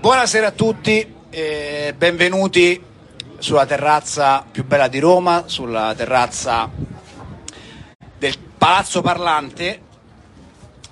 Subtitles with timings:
[0.00, 2.80] Buonasera a tutti, e benvenuti
[3.38, 6.70] sulla terrazza più bella di Roma, sulla terrazza
[8.16, 9.80] del Palazzo Parlante.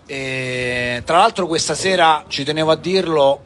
[0.06, 3.42] E, tra l'altro questa sera, ci tenevo a dirlo,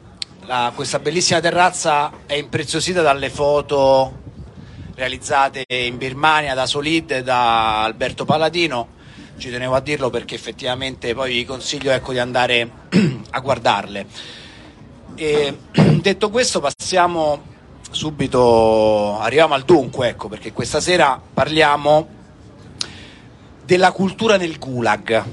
[0.46, 4.18] la, questa bellissima terrazza è impreziosita dalle foto
[4.94, 8.88] realizzate in Birmania da Solid e da Alberto Paladino.
[9.36, 12.70] Ci tenevo a dirlo perché effettivamente poi vi consiglio ecco, di andare
[13.28, 14.39] a guardarle.
[15.14, 15.58] E,
[16.00, 17.48] detto questo passiamo
[17.90, 22.08] subito, arriviamo al dunque, ecco, perché questa sera parliamo
[23.64, 25.24] della cultura nel gulag.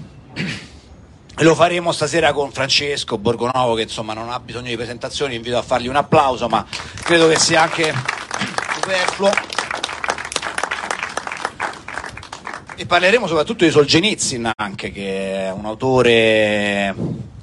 [1.35, 5.57] E lo faremo stasera con Francesco Borgonovo che insomma non ha bisogno di presentazioni, invito
[5.57, 6.65] a fargli un applauso, ma
[7.01, 7.93] credo che sia anche
[8.75, 9.31] superfluo.
[12.79, 16.93] E parleremo soprattutto di Solzhenitsyn anche, che è un autore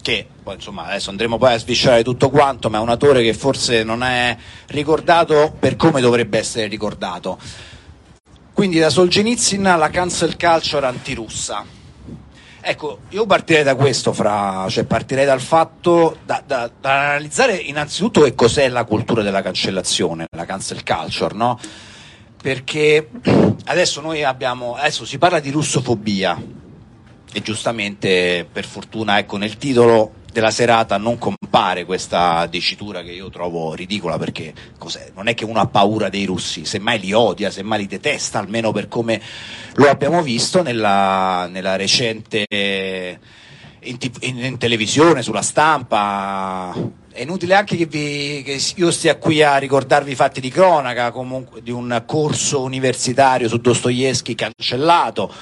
[0.05, 3.33] che poi insomma adesso andremo poi a sviscerare tutto quanto, ma è un autore che
[3.33, 7.39] forse non è ricordato per come dovrebbe essere ricordato.
[8.53, 11.65] Quindi da Solzhenitsyn alla cancel culture antirussa.
[12.61, 18.21] Ecco, io partirei da questo, fra, cioè partirei dal fatto da, da, da, analizzare innanzitutto
[18.21, 21.59] che cos'è la cultura della cancellazione, la cancel culture, no?
[22.43, 23.09] Perché
[23.65, 26.39] adesso noi abbiamo, adesso si parla di russofobia
[27.37, 33.29] e giustamente per fortuna ecco nel titolo della serata non compare questa dicitura che io
[33.29, 34.55] trovo ridicola perché
[35.15, 38.73] non è che uno ha paura dei russi, semmai li odia, semmai li detesta, almeno
[38.73, 39.21] per come
[39.75, 46.75] lo abbiamo visto nella, nella recente in, in, in, televisione, sulla stampa.
[47.13, 51.13] È inutile anche che, vi, che io stia qui a ricordarvi i fatti di cronaca
[51.13, 55.33] comunque, di un corso universitario su Dostoevsky cancellato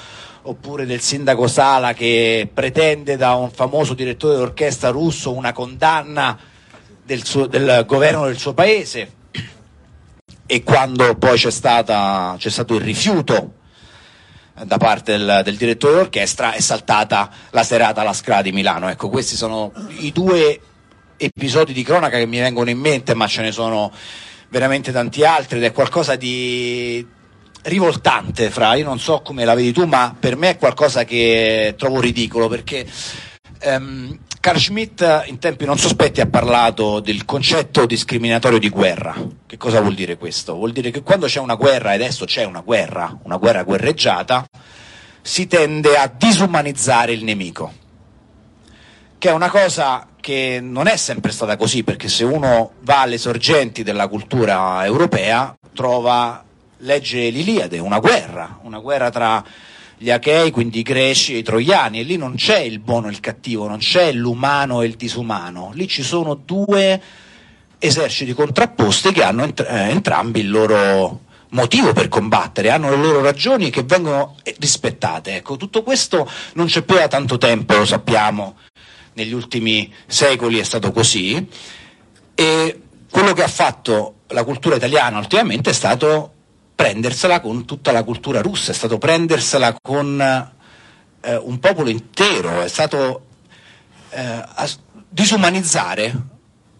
[0.43, 6.37] oppure del sindaco Sala che pretende da un famoso direttore d'orchestra russo una condanna
[7.03, 9.21] del, suo, del governo del suo paese
[10.45, 13.53] e quando poi c'è, stata, c'è stato il rifiuto
[14.65, 18.87] da parte del, del, direttore d'orchestra è saltata la serata alla Scala di Milano.
[18.87, 20.59] Ecco, questi sono i due
[21.17, 23.91] episodi di cronaca che mi vengono in mente, ma ce ne sono
[24.49, 27.03] veramente tanti altri ed è qualcosa di,
[27.63, 31.75] rivoltante, Fra, io non so come la vedi tu, ma per me è qualcosa che
[31.77, 32.85] trovo ridicolo perché
[33.65, 39.15] um, Carl Schmitt in tempi non sospetti ha parlato del concetto discriminatorio di guerra.
[39.45, 40.55] Che cosa vuol dire questo?
[40.55, 44.45] Vuol dire che quando c'è una guerra, ed adesso c'è una guerra, una guerra guerreggiata,
[45.21, 47.71] si tende a disumanizzare il nemico,
[49.17, 53.17] che è una cosa che non è sempre stata così, perché se uno va alle
[53.17, 56.43] sorgenti della cultura europea trova
[56.83, 59.43] legge l'Iliade, una guerra, una guerra tra
[59.97, 63.11] gli Achei, quindi i greci e i troiani, e lì non c'è il buono e
[63.11, 67.01] il cattivo, non c'è l'umano e il disumano, lì ci sono due
[67.79, 73.21] eserciti contrapposti che hanno entr- eh, entrambi il loro motivo per combattere, hanno le loro
[73.21, 75.35] ragioni che vengono rispettate.
[75.35, 78.57] Ecco, tutto questo non c'è più da tanto tempo, lo sappiamo,
[79.13, 81.47] negli ultimi secoli è stato così,
[82.35, 86.32] e quello che ha fatto la cultura italiana ultimamente è stato
[86.75, 90.19] prendersela con tutta la cultura russa, è stato prendersela con
[91.21, 93.25] eh, un popolo intero, è stato
[94.09, 94.43] eh,
[95.09, 96.13] disumanizzare,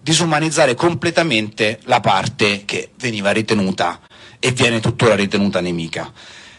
[0.02, 4.00] disumanizzare completamente la parte che veniva ritenuta
[4.40, 6.12] e viene tuttora ritenuta nemica.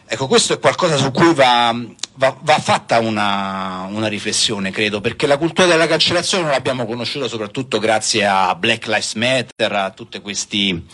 [0.06, 1.75] Ecco, questo è qualcosa su cui va,
[2.15, 7.78] va, va fatta una, una, riflessione, credo, perché la cultura della cancellazione l'abbiamo conosciuta soprattutto
[7.78, 10.87] grazie a Black Lives Matter, a tutti questi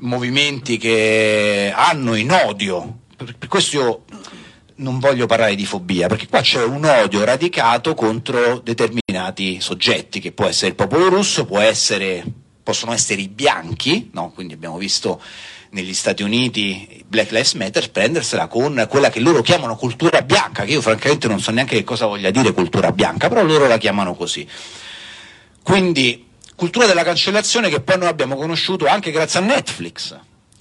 [0.00, 4.04] movimenti che hanno in odio, per questo io
[4.76, 10.32] non voglio parlare di fobia, perché qua c'è un odio radicato contro determinati soggetti, che
[10.32, 12.24] può essere il popolo russo, essere,
[12.62, 14.32] possono essere i bianchi, no?
[14.32, 15.20] quindi abbiamo visto
[15.70, 20.72] negli Stati Uniti Black Lives Matter prendersela con quella che loro chiamano cultura bianca, che
[20.72, 24.14] io francamente non so neanche che cosa voglia dire cultura bianca, però loro la chiamano
[24.14, 24.46] così.
[25.62, 30.16] Quindi cultura della cancellazione che poi noi abbiamo conosciuto anche grazie a Netflix,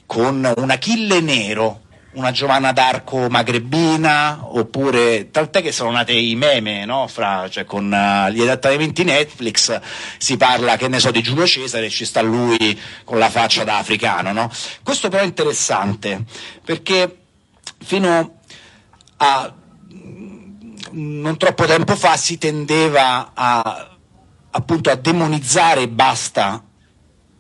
[0.06, 1.81] con un Achille nero,
[2.13, 7.07] una Giovanna d'Arco magrebina, oppure tant'è che sono nate i meme, no?
[7.07, 9.80] Fra, cioè, con uh, gli adattamenti Netflix
[10.18, 13.63] si parla, che ne so, di Giulio Cesare e ci sta lui con la faccia
[13.63, 14.51] da africano, no?
[14.84, 16.24] Questo però è interessante,
[16.63, 17.18] perché
[17.80, 18.40] fino
[19.18, 19.54] a
[20.92, 23.93] non troppo tempo fa si tendeva a
[24.55, 26.63] appunto a demonizzare e basta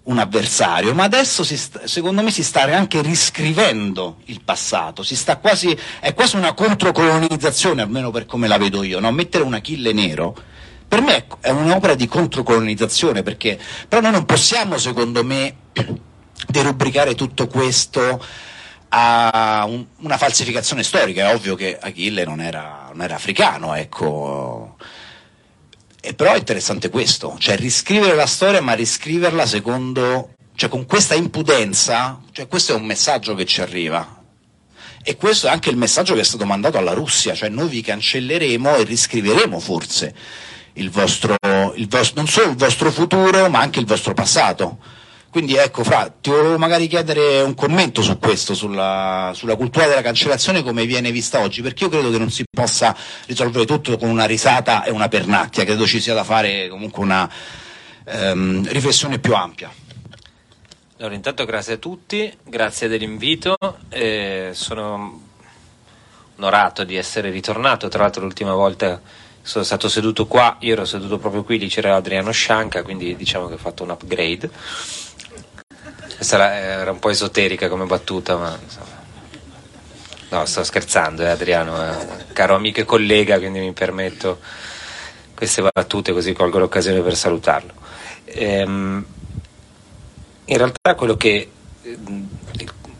[0.03, 5.03] un avversario, ma adesso sta, secondo me si sta anche riscrivendo il passato,
[5.39, 9.11] quasi, è quasi una controcolonizzazione, almeno per come la vedo io, no?
[9.11, 10.35] mettere un Achille nero
[10.93, 13.57] per me è un'opera di controcolonizzazione, perché
[13.87, 15.55] però noi non possiamo, secondo me,
[16.47, 18.23] derubricare tutto questo
[18.89, 21.27] a un, una falsificazione storica.
[21.27, 24.75] È ovvio che Achille non era, non era africano, ecco.
[26.05, 31.15] E però è interessante questo, cioè riscrivere la storia, ma riscriverla secondo, cioè con questa
[31.15, 34.21] impudenza, cioè questo è un messaggio che ci arriva.
[35.01, 37.81] E questo è anche il messaggio che è stato mandato alla Russia, cioè noi vi
[37.81, 40.13] cancelleremo e riscriveremo forse
[40.73, 41.37] il vostro,
[41.75, 44.79] il vostro, non solo il vostro futuro, ma anche il vostro passato.
[45.33, 50.03] Quindi ecco, Fra, ti volevo magari chiedere un commento su questo, sulla, sulla, cultura della
[50.03, 52.95] cancellazione come viene vista oggi, perché io credo che non si possa
[53.25, 57.27] risolvere tutto con una risata e una pernacchia, credo ci sia da fare comunque una
[58.05, 59.73] ehm, riflessione più ampia.
[60.99, 63.57] Allora, intanto grazie a tutti, grazie dell'invito,
[63.89, 65.19] eh, sono
[66.35, 69.01] onorato di essere ritornato, tra l'altro l'ultima volta
[69.41, 73.47] sono stato seduto qua, io ero seduto proprio qui, lì c'era Adriano Scianca, quindi diciamo
[73.47, 75.01] che ho fatto un upgrade.
[76.15, 79.01] Questa era un po' esoterica come battuta, ma insomma.
[80.29, 84.39] No, sto scherzando, eh, Adriano, eh, caro amico e collega, quindi mi permetto
[85.35, 87.73] queste battute così colgo l'occasione per salutarlo.
[88.25, 89.05] Ehm,
[90.45, 91.51] in realtà quello che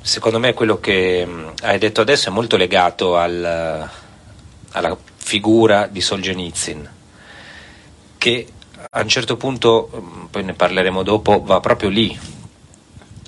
[0.01, 1.27] secondo me quello che
[1.61, 3.89] hai detto adesso è molto legato al,
[4.71, 6.89] alla figura di Solzhenitsyn
[8.17, 8.47] che
[8.91, 12.17] a un certo punto, poi ne parleremo dopo, va proprio lì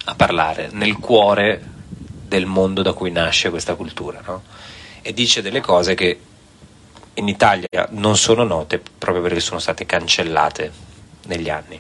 [0.06, 1.62] a parlare, nel cuore
[2.28, 4.44] del mondo da cui nasce questa cultura no?
[5.02, 6.20] e dice delle cose che
[7.14, 10.72] in Italia non sono note proprio perché sono state cancellate
[11.28, 11.80] negli anni.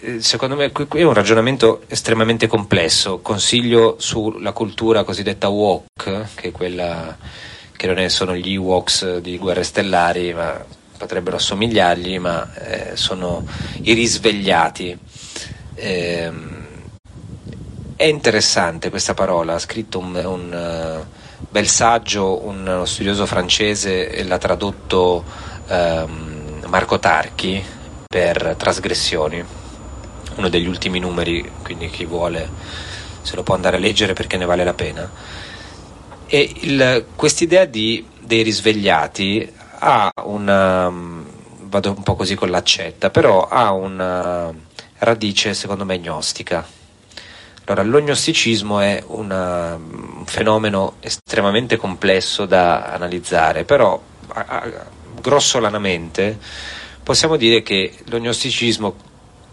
[0.00, 3.20] Eh, secondo me qui è un ragionamento estremamente complesso.
[3.20, 7.16] Consiglio sulla cultura cosiddetta woke, che è quella
[7.74, 10.62] che non è, sono gli Ewoks di Guerre Stellari, ma
[10.96, 13.46] potrebbero assomigliargli, ma eh, sono
[13.82, 14.98] i risvegliati.
[15.74, 16.32] Eh,
[17.98, 21.04] è interessante questa parola, ha scritto un, un uh,
[21.50, 25.24] bel saggio uno studioso francese e l'ha tradotto
[25.66, 27.60] um, Marco Tarchi
[28.06, 29.44] per trasgressioni
[30.36, 32.48] uno degli ultimi numeri, quindi chi vuole
[33.22, 35.10] se lo può andare a leggere perché ne vale la pena.
[36.26, 40.88] E quest'idea di, dei risvegliati ha una,
[41.62, 44.54] vado un po' così con l'accetta, però ha una
[44.98, 46.77] radice secondo me gnostica.
[47.68, 54.86] Allora, l'ognosticismo è una, un fenomeno estremamente complesso da analizzare, però a, a,
[55.20, 56.38] grossolanamente
[57.02, 58.94] possiamo dire che l'ognosticismo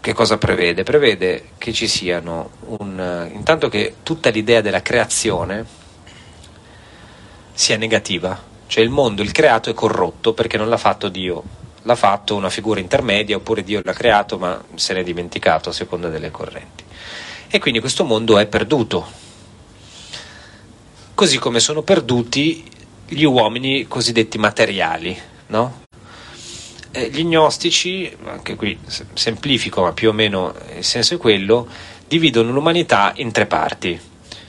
[0.00, 0.82] che cosa prevede?
[0.82, 5.66] Prevede che ci siano un, intanto che tutta l'idea della creazione
[7.52, 11.42] sia negativa, cioè il mondo, il creato è corrotto perché non l'ha fatto Dio,
[11.82, 16.08] l'ha fatto una figura intermedia oppure Dio l'ha creato ma se n'è dimenticato a seconda
[16.08, 16.75] delle correnti.
[17.48, 19.06] E quindi questo mondo è perduto,
[21.14, 22.64] così come sono perduti
[23.06, 25.16] gli uomini cosiddetti materiali,
[25.48, 25.84] no?
[26.96, 28.78] eh, gli gnostici, anche qui
[29.12, 31.68] semplifico ma più o meno il senso è quello,
[32.08, 34.00] dividono l'umanità in tre parti.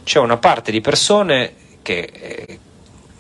[0.04, 2.60] C'è una parte di persone che eh,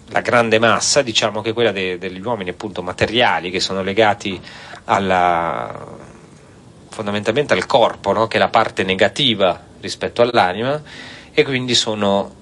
[0.10, 4.40] la grande massa, diciamo che è quella de, degli uomini appunto materiali che sono legati
[4.86, 5.86] alla,
[6.90, 8.28] fondamentalmente al corpo, no?
[8.28, 10.82] che è la parte negativa rispetto all'anima
[11.32, 12.36] e quindi sono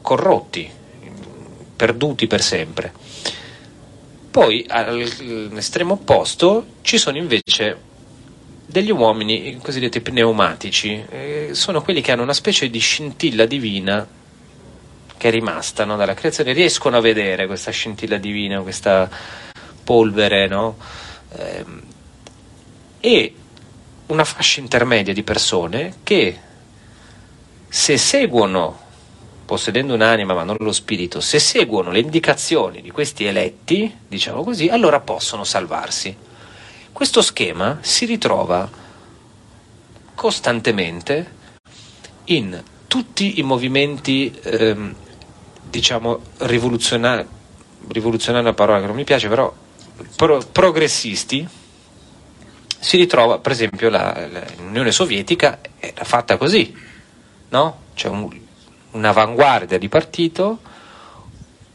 [0.00, 0.70] corrotti,
[1.76, 2.92] perduti per sempre
[4.36, 7.74] poi all'estremo opposto ci sono invece
[8.66, 14.06] degli uomini cosiddetti pneumatici, eh, sono quelli che hanno una specie di scintilla divina
[15.16, 19.08] che è rimasta no, dalla creazione, riescono a vedere questa scintilla divina, questa
[19.82, 20.76] polvere, no?
[21.34, 21.64] eh,
[23.00, 23.34] e
[24.06, 26.38] una fascia intermedia di persone che
[27.68, 28.84] se seguono
[29.46, 34.68] possedendo un'anima ma non lo spirito, se seguono le indicazioni di questi eletti, diciamo così,
[34.68, 36.14] allora possono salvarsi.
[36.92, 38.68] Questo schema si ritrova
[40.14, 41.34] costantemente
[42.24, 44.94] in tutti i movimenti, ehm,
[45.68, 47.26] diciamo, rivoluzionari,
[47.88, 49.52] rivoluzionari è una parola che non mi piace, però
[50.16, 51.46] pro- progressisti,
[52.78, 56.74] si ritrova, per esempio, la, la, l'Unione Sovietica era fatta così,
[57.48, 57.80] no?
[57.94, 58.28] C'è un,
[58.92, 60.60] un'avanguardia di partito,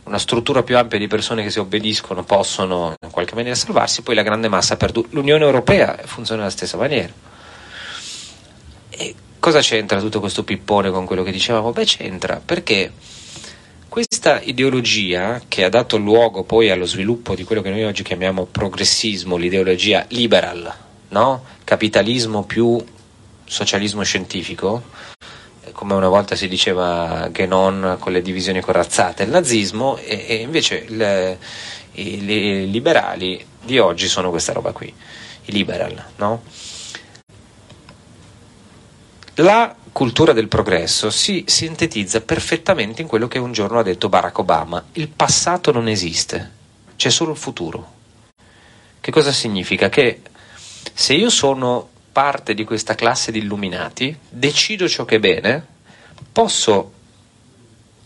[0.03, 4.15] una struttura più ampia di persone che si obbediscono possono in qualche maniera salvarsi, poi
[4.15, 5.10] la grande massa perduta.
[5.12, 7.12] L'Unione Europea funziona alla stessa maniera.
[8.89, 11.72] E cosa c'entra tutto questo pippone con quello che dicevamo?
[11.72, 12.91] Beh, c'entra perché
[13.91, 18.46] Questa ideologia che ha dato luogo poi allo sviluppo di quello che noi oggi chiamiamo
[18.46, 20.74] progressismo, l'ideologia liberal,
[21.12, 21.44] no?
[21.63, 22.84] capitalismo più
[23.46, 24.84] socialismo scientifico,
[25.74, 30.36] come una volta si diceva che non con le divisioni corazzate, il nazismo e, e
[30.36, 31.38] invece le,
[31.94, 34.94] i, i, liberali di oggi sono questa roba qui,
[35.46, 36.44] i liberal, no?
[39.36, 44.38] La cultura del progresso si sintetizza perfettamente in quello che un giorno ha detto Barack
[44.38, 46.51] Obama, il passato non esiste,
[46.96, 48.00] c'è solo il futuro.
[49.00, 49.89] Che cosa significa?
[49.89, 50.22] Che
[50.93, 55.65] se io sono parte di questa classe di illuminati, decido ciò che è bene,
[56.31, 56.93] posso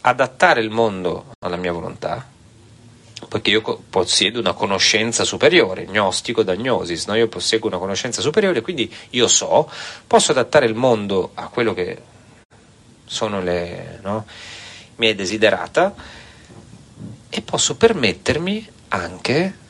[0.01, 2.25] adattare il mondo alla mia volontà,
[3.27, 7.15] perché io possiedo una conoscenza superiore, gnostico da gnosis, no?
[7.15, 9.70] io posseggo una conoscenza superiore, quindi io so,
[10.05, 12.01] posso adattare il mondo a quello che
[13.05, 14.25] sono le no?
[14.98, 15.94] miei desiderata
[17.29, 19.63] e posso permettermi anche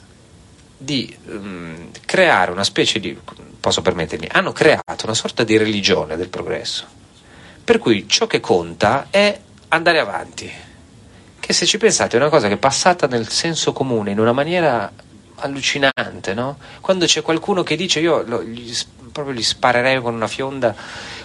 [0.77, 3.17] di um, creare una specie di
[3.65, 6.85] posso permettermi, hanno creato una sorta di religione del progresso.
[7.63, 9.39] Per cui ciò che conta è
[9.69, 10.51] andare avanti.
[11.39, 14.33] Che se ci pensate è una cosa che è passata nel senso comune in una
[14.33, 14.91] maniera
[15.37, 16.57] allucinante, no?
[16.79, 18.71] Quando c'è qualcuno che dice io lo, gli,
[19.11, 20.75] proprio gli sparerei con una fionda,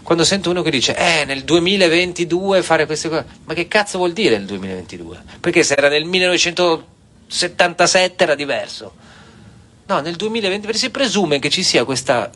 [0.03, 4.13] quando sento uno che dice eh nel 2022 fare queste cose, ma che cazzo vuol
[4.13, 5.23] dire il 2022?
[5.41, 9.09] Perché se era nel 1977 era diverso.
[9.91, 12.31] No, nel 2020 si presume che ci sia questa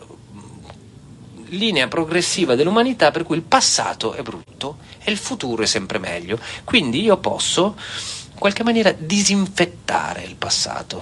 [1.50, 6.36] linea progressiva dell'umanità per cui il passato è brutto e il futuro è sempre meglio.
[6.64, 7.76] Quindi io posso
[8.32, 11.00] in qualche maniera disinfettare il passato.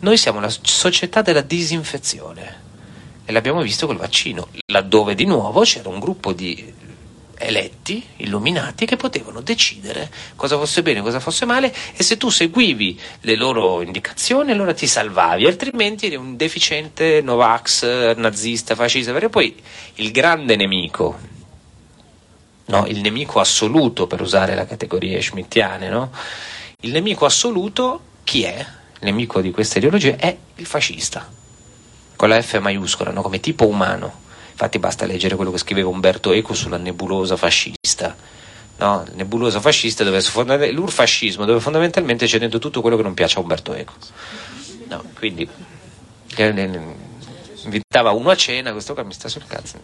[0.00, 2.62] Noi siamo la società della disinfezione
[3.26, 6.72] e l'abbiamo visto col vaccino, laddove di nuovo c'era un gruppo di
[7.38, 12.98] eletti, illuminati, che potevano decidere cosa fosse bene, cosa fosse male e se tu seguivi
[13.20, 19.54] le loro indicazioni allora ti salvavi, altrimenti eri un deficiente Novax, nazista, fascista, perché poi
[19.94, 21.18] il grande nemico,
[22.66, 22.86] no?
[22.86, 26.10] il nemico assoluto per usare la categoria schmittiane, no?
[26.80, 28.58] il nemico assoluto chi è?
[29.00, 31.30] Il nemico di questa ideologia è il fascista,
[32.16, 33.22] con la F maiuscola, no?
[33.22, 34.26] come tipo umano
[34.60, 38.16] Infatti basta leggere quello che scriveva Umberto Eco sulla nebulosa fascista.
[38.78, 39.04] No?
[39.12, 43.72] Nebulosa fascista dove l'urfascismo dove fondamentalmente c'è dentro tutto quello che non piace a Umberto
[43.72, 43.92] Eco.
[44.88, 45.48] No, quindi
[47.62, 49.78] invitava uno a cena, questo qua mi sta sul cazzo.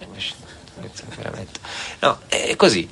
[1.16, 1.60] Veramente.
[2.00, 2.88] No, è così.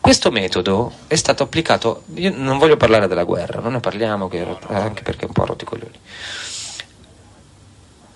[0.00, 2.02] Questo metodo è stato applicato.
[2.14, 4.28] Io non voglio parlare della guerra, non ne parliamo,
[4.68, 6.00] anche perché è un po' rotti coglioni.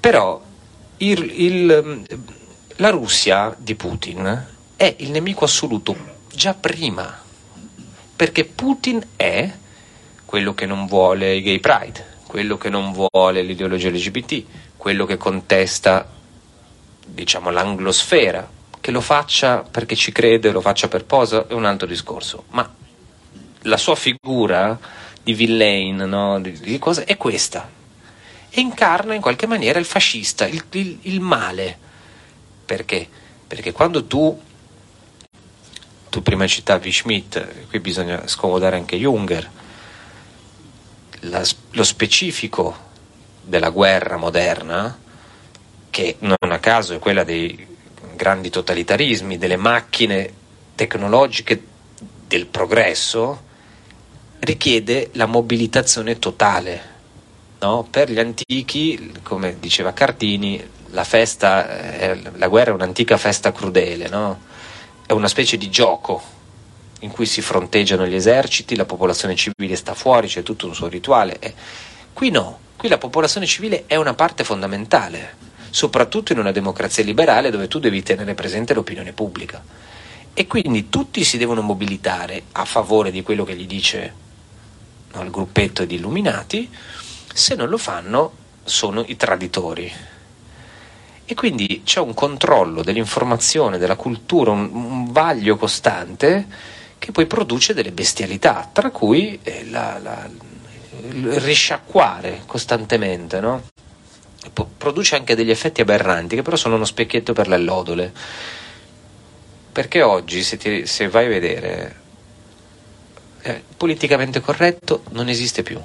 [0.00, 0.50] Però
[1.02, 2.04] il, il,
[2.76, 5.96] la Russia di Putin è il nemico assoluto
[6.32, 7.20] già prima,
[8.14, 9.50] perché Putin è
[10.24, 14.44] quello che non vuole i gay pride, quello che non vuole l'ideologia LGBT,
[14.76, 16.08] quello che contesta
[17.04, 18.48] diciamo l'anglosfera,
[18.80, 22.74] che lo faccia perché ci crede, lo faccia per posa è un altro discorso, ma
[23.62, 24.78] la sua figura
[25.22, 27.68] di villain no, di, di cosa, è questa,
[28.54, 31.78] e incarna in qualche maniera il fascista, il, il, il male.
[32.66, 33.08] Perché?
[33.46, 34.38] Perché quando tu,
[36.10, 39.50] tu prima citavi Schmidt, qui bisogna scomodare anche Junger,
[41.20, 42.90] la, lo specifico
[43.42, 44.98] della guerra moderna,
[45.88, 47.66] che non a caso è quella dei
[48.14, 50.30] grandi totalitarismi, delle macchine
[50.74, 51.62] tecnologiche
[52.26, 53.50] del progresso,
[54.40, 56.91] richiede la mobilitazione totale
[57.62, 57.86] No?
[57.88, 64.08] Per gli antichi, come diceva Cartini, la, festa, è, la guerra è un'antica festa crudele,
[64.08, 64.40] no?
[65.06, 66.20] è una specie di gioco
[67.00, 70.88] in cui si fronteggiano gli eserciti, la popolazione civile sta fuori, c'è tutto un suo
[70.88, 71.38] rituale.
[71.38, 71.54] E
[72.12, 75.36] qui no, qui la popolazione civile è una parte fondamentale,
[75.70, 79.62] soprattutto in una democrazia liberale dove tu devi tenere presente l'opinione pubblica.
[80.34, 84.14] E quindi tutti si devono mobilitare a favore di quello che gli dice
[85.12, 86.70] no, il gruppetto di illuminati
[87.32, 88.32] se non lo fanno
[88.64, 89.92] sono i traditori.
[91.24, 96.46] E quindi c'è un controllo dell'informazione, della cultura, un, un vaglio costante
[96.98, 100.28] che poi produce delle bestialità, tra cui eh, la, la,
[101.08, 103.62] il risciacquare costantemente, no?
[104.76, 108.12] produce anche degli effetti aberranti che però sono uno specchietto per le allodole.
[109.72, 111.96] Perché oggi, se, ti, se vai a vedere,
[113.42, 115.80] eh, politicamente corretto non esiste più.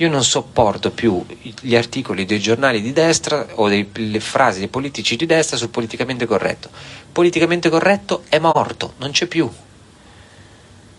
[0.00, 1.22] Io non sopporto più
[1.60, 5.68] gli articoli dei giornali di destra o dei, le frasi dei politici di destra sul
[5.68, 6.70] politicamente corretto.
[7.12, 9.46] Politicamente corretto è morto, non c'è più.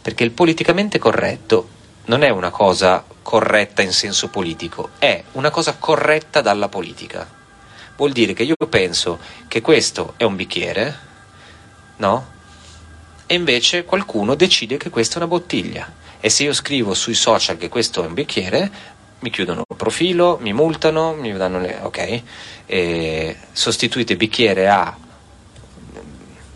[0.04, 1.68] Perché il politicamente corretto
[2.06, 7.28] non è una cosa corretta in senso politico, è una cosa corretta dalla politica.
[7.98, 9.18] Vuol dire che io penso
[9.48, 11.00] che questo è un bicchiere,
[11.98, 12.28] no?
[13.26, 16.00] E invece qualcuno decide che questa è una bottiglia.
[16.24, 18.72] E se io scrivo sui social che questo è un bicchiere,
[19.22, 21.80] mi chiudono il profilo, mi multano, mi danno le...
[21.82, 22.22] ok?
[22.66, 24.98] E sostituite bicchiere a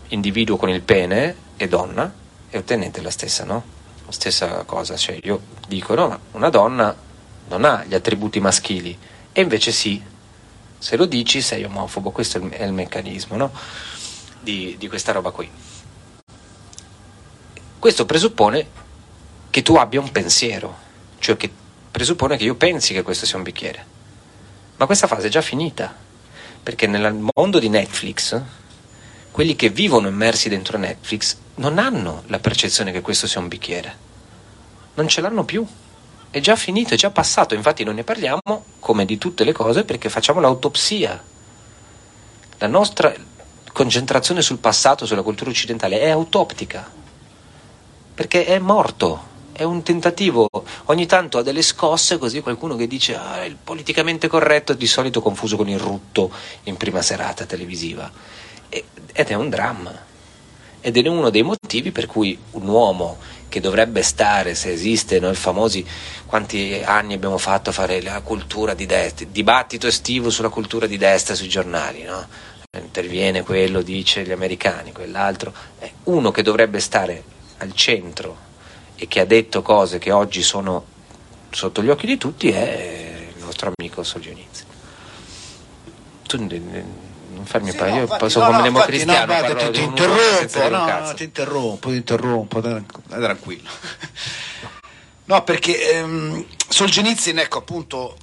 [0.08, 2.12] individuo con il pene e donna
[2.48, 3.74] e ottenete la stessa, no?
[4.04, 6.94] La stessa cosa, cioè io dico no, ma una donna
[7.48, 8.96] non ha gli attributi maschili
[9.32, 10.02] e invece sì,
[10.78, 13.52] se lo dici sei omofobo, questo è il, è il meccanismo no?
[14.40, 15.48] di, di questa roba qui.
[17.78, 18.84] Questo presuppone
[19.50, 20.76] che tu abbia un pensiero,
[21.18, 21.50] cioè che
[21.96, 23.82] presuppone che io pensi che questo sia un bicchiere.
[24.76, 25.96] Ma questa fase è già finita,
[26.62, 28.38] perché nel mondo di Netflix
[29.30, 33.96] quelli che vivono immersi dentro Netflix non hanno la percezione che questo sia un bicchiere.
[34.92, 35.66] Non ce l'hanno più.
[36.28, 37.54] È già finito, è già passato.
[37.54, 38.42] Infatti non ne parliamo
[38.78, 41.22] come di tutte le cose perché facciamo l'autopsia.
[42.58, 43.10] La nostra
[43.72, 46.92] concentrazione sul passato, sulla cultura occidentale, è autoptica.
[48.12, 49.35] Perché è morto.
[49.56, 50.50] È un tentativo,
[50.84, 54.86] ogni tanto ha delle scosse così qualcuno che dice ah, il politicamente corretto è di
[54.86, 56.30] solito confuso con il rutto
[56.64, 58.12] in prima serata televisiva
[58.68, 58.84] ed
[59.14, 59.98] è un dramma.
[60.82, 63.16] Ed è uno dei motivi per cui un uomo
[63.48, 65.86] che dovrebbe stare, se esiste, noi famosi,
[66.26, 70.98] quanti anni abbiamo fatto a fare la cultura di destra, dibattito estivo sulla cultura di
[70.98, 72.26] destra sui giornali, no?
[72.78, 75.50] interviene quello, dice gli americani, quell'altro,
[76.04, 77.24] uno che dovrebbe stare
[77.56, 78.45] al centro
[78.96, 80.84] e che ha detto cose che oggi sono
[81.50, 84.66] sotto gli occhi di tutti è il nostro amico Solzhenitsyn.
[86.26, 89.32] Tu non farmi sì, parlare, no, io sono no, come no, democristiano.
[89.32, 92.60] No, ti, ti interrompo, no, no, ti interrompo, ti interrompo,
[93.08, 93.70] tranquillo.
[95.28, 98.16] No, perché ehm, Solzhenitsyn, ecco appunto,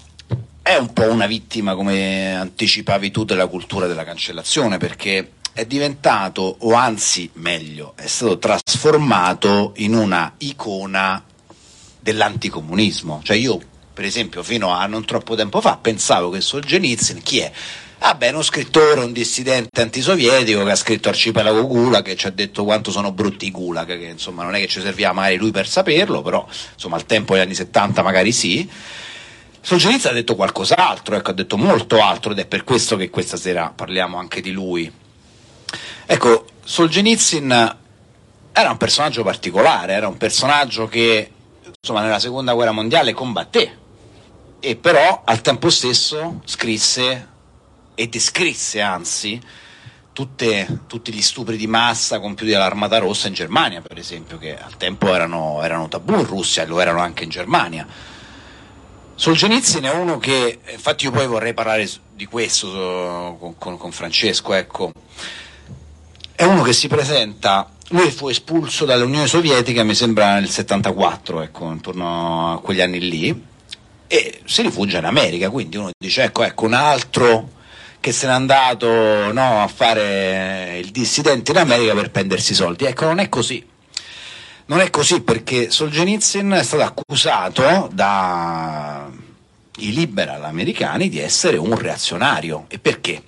[0.62, 6.58] è un po' una vittima, come anticipavi tu, della cultura della cancellazione, perché è diventato,
[6.60, 11.24] o anzi meglio, è stato trasformato in una icona
[12.00, 13.22] dell'anticomunismo.
[13.24, 13.62] Cioè io,
[13.94, 17.52] per esempio, fino a non troppo tempo fa pensavo che Solzhenitsyn, chi è?
[18.00, 22.32] Ah beh, uno scrittore, un dissidente antisovietico che ha scritto Arcipelago Gulag che ci ha
[22.32, 25.52] detto quanto sono brutti i Gulag, che insomma non è che ci serviva magari lui
[25.52, 28.70] per saperlo, però insomma al tempo degli anni 70 magari sì.
[29.62, 33.38] Solzhenitsyn ha detto qualcos'altro, ecco, ha detto molto altro ed è per questo che questa
[33.38, 34.92] sera parliamo anche di lui.
[36.06, 37.78] Ecco, Solzhenitsyn
[38.52, 41.32] era un personaggio particolare, era un personaggio che
[41.82, 43.78] insomma nella seconda guerra mondiale combatté
[44.60, 47.28] e però al tempo stesso scrisse
[47.96, 49.42] e descrisse anzi
[50.14, 54.78] tutte, tutti gli stupri di massa compiuti dall'Armata Rossa in Germania, per esempio, che al
[54.78, 57.86] tempo erano, erano tabù in Russia e lo erano anche in Germania.
[59.16, 64.54] Solzhenitsyn è uno che, infatti io poi vorrei parlare di questo con, con, con Francesco,
[64.54, 64.92] ecco,
[66.36, 71.72] è uno che si presenta, lui fu espulso dall'Unione Sovietica, mi sembra nel 74, ecco,
[71.72, 73.46] intorno a quegli anni lì,
[74.08, 77.50] e si rifugia in America, quindi uno dice ecco, ecco un altro
[78.00, 82.84] che se n'è andato no, a fare il dissidente in America per prendersi soldi.
[82.84, 83.66] Ecco, non è così.
[84.66, 89.10] Non è così perché Solzhenitsyn è stato accusato dai
[89.76, 92.66] liberal americani di essere un reazionario.
[92.68, 93.24] E perché?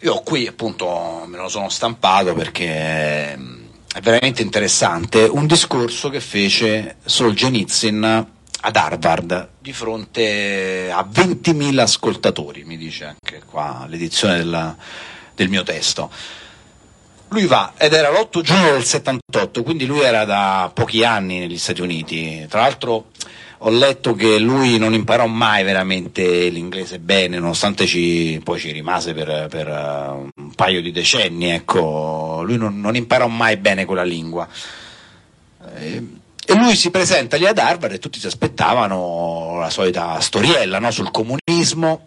[0.00, 6.98] Io qui appunto me lo sono stampato perché è veramente interessante un discorso che fece
[7.04, 8.26] Solzhenitsyn
[8.60, 14.76] ad Harvard di fronte a 20.000 ascoltatori, mi dice anche qua l'edizione della,
[15.34, 16.10] del mio testo.
[17.30, 21.58] Lui va ed era l'8 giugno del 78, quindi lui era da pochi anni negli
[21.58, 22.46] Stati Uniti.
[22.48, 23.06] Tra l'altro
[23.58, 29.14] ho letto che lui non imparò mai veramente l'inglese bene, nonostante ci, poi ci rimase
[29.14, 31.50] per, per uh, un paio di decenni.
[31.50, 32.42] Ecco.
[32.44, 34.46] Lui non, non imparò mai bene quella lingua.
[35.76, 36.06] Eh,
[36.50, 40.90] e lui si presenta lì ad Harvard e tutti si aspettavano la solita storiella no?
[40.90, 42.06] sul comunismo,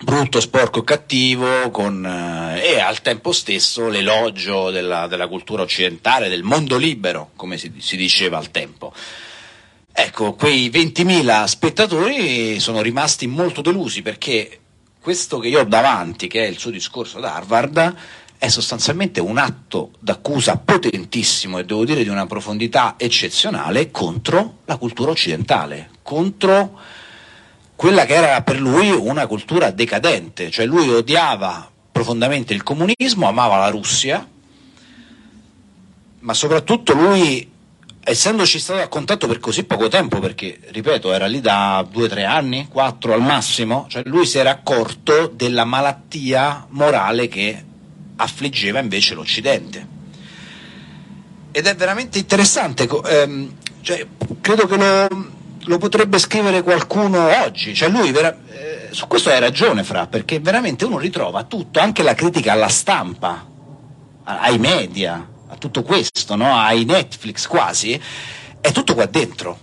[0.00, 6.30] brutto, sporco e cattivo, con, eh, e al tempo stesso l'elogio della, della, cultura occidentale,
[6.30, 8.94] del mondo libero, come si, si diceva al tempo.
[9.96, 14.58] Ecco, quei 20.000 spettatori sono rimasti molto delusi perché
[15.00, 17.94] questo che io ho davanti, che è il suo discorso ad Harvard,
[18.36, 24.78] è sostanzialmente un atto d'accusa potentissimo e devo dire di una profondità eccezionale contro la
[24.78, 26.76] cultura occidentale, contro
[27.76, 33.58] quella che era per lui una cultura decadente, cioè lui odiava profondamente il comunismo, amava
[33.58, 34.28] la Russia,
[36.18, 37.52] ma soprattutto lui
[38.04, 42.08] essendoci stato a contatto per così poco tempo, perché ripeto, era lì da due o
[42.08, 47.64] tre anni, quattro al massimo, cioè lui si era accorto della malattia morale che
[48.16, 49.92] affliggeva invece l'Occidente.
[51.50, 54.06] Ed è veramente interessante, ehm, cioè,
[54.40, 55.30] credo che lo,
[55.64, 60.40] lo, potrebbe scrivere qualcuno oggi, cioè lui vera, eh, su questo hai ragione Fra, perché
[60.40, 63.46] veramente uno ritrova tutto, anche la critica alla stampa,
[64.24, 66.56] ai media, a tutto questo, no?
[66.56, 68.00] ai Netflix quasi,
[68.60, 69.58] è tutto qua dentro.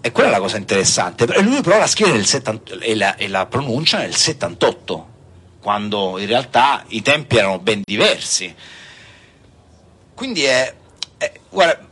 [0.00, 1.24] E quella è la cosa interessante.
[1.24, 5.08] E lui però la scrive nel 70, e, la, e la pronuncia nel 78,
[5.60, 8.54] quando in realtà i tempi erano ben diversi.
[10.14, 10.74] Quindi è,
[11.16, 11.86] è guarda,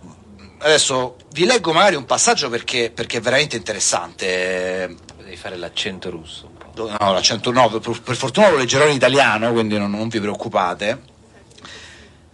[0.58, 4.94] adesso vi leggo magari un passaggio perché, perché è veramente interessante.
[5.16, 6.50] Devi fare l'accento russo.
[6.76, 11.14] No, l'accento no, per, per fortuna lo leggerò in italiano, quindi non, non vi preoccupate.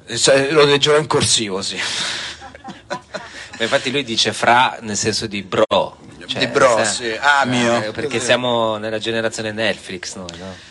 [0.06, 1.78] Cioè, lo leggerò in corsivo, sì.
[2.88, 5.98] Ma infatti lui dice fra nel senso di bro.
[6.26, 7.12] Cioè, di bro, sa, sì.
[7.18, 7.82] Ah, mio.
[7.82, 10.70] Eh, perché siamo nella generazione Netflix noi, no?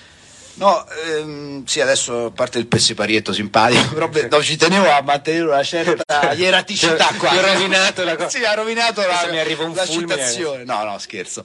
[0.54, 5.46] No, ehm, sì, adesso a parte il pessiparietto simpatico, però no, ci tenevo a mantenere
[5.46, 7.30] una certa ieraticità qua.
[7.30, 8.30] ha rovinato la cosa.
[8.30, 10.64] Sì, ha rovinato la, mi arriva un la citazione.
[10.66, 11.44] No, no, scherzo.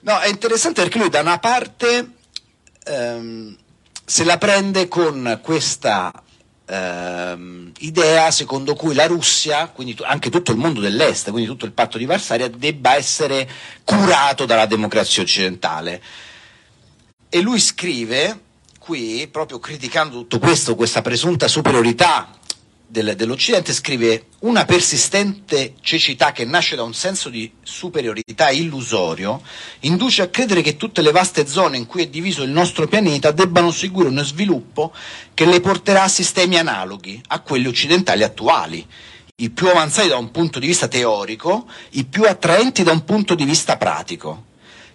[0.00, 2.08] No, è interessante perché lui da una parte
[2.84, 3.56] ehm,
[4.04, 6.10] se la prende con questa
[6.68, 11.72] ehm, idea secondo cui la Russia, quindi anche tutto il mondo dell'Est, quindi tutto il
[11.72, 13.48] patto di Varsavia, debba essere
[13.84, 16.02] curato dalla democrazia occidentale.
[17.28, 18.40] E lui scrive
[18.78, 22.37] qui, proprio criticando tutto questo, questa presunta superiorità
[22.88, 29.42] del, dell'Occidente scrive una persistente cecità che nasce da un senso di superiorità illusorio
[29.80, 33.30] induce a credere che tutte le vaste zone in cui è diviso il nostro pianeta
[33.30, 34.92] debbano seguire uno sviluppo
[35.34, 38.84] che le porterà a sistemi analoghi a quelli occidentali attuali,
[39.36, 43.34] i più avanzati da un punto di vista teorico, i più attraenti da un punto
[43.34, 44.46] di vista pratico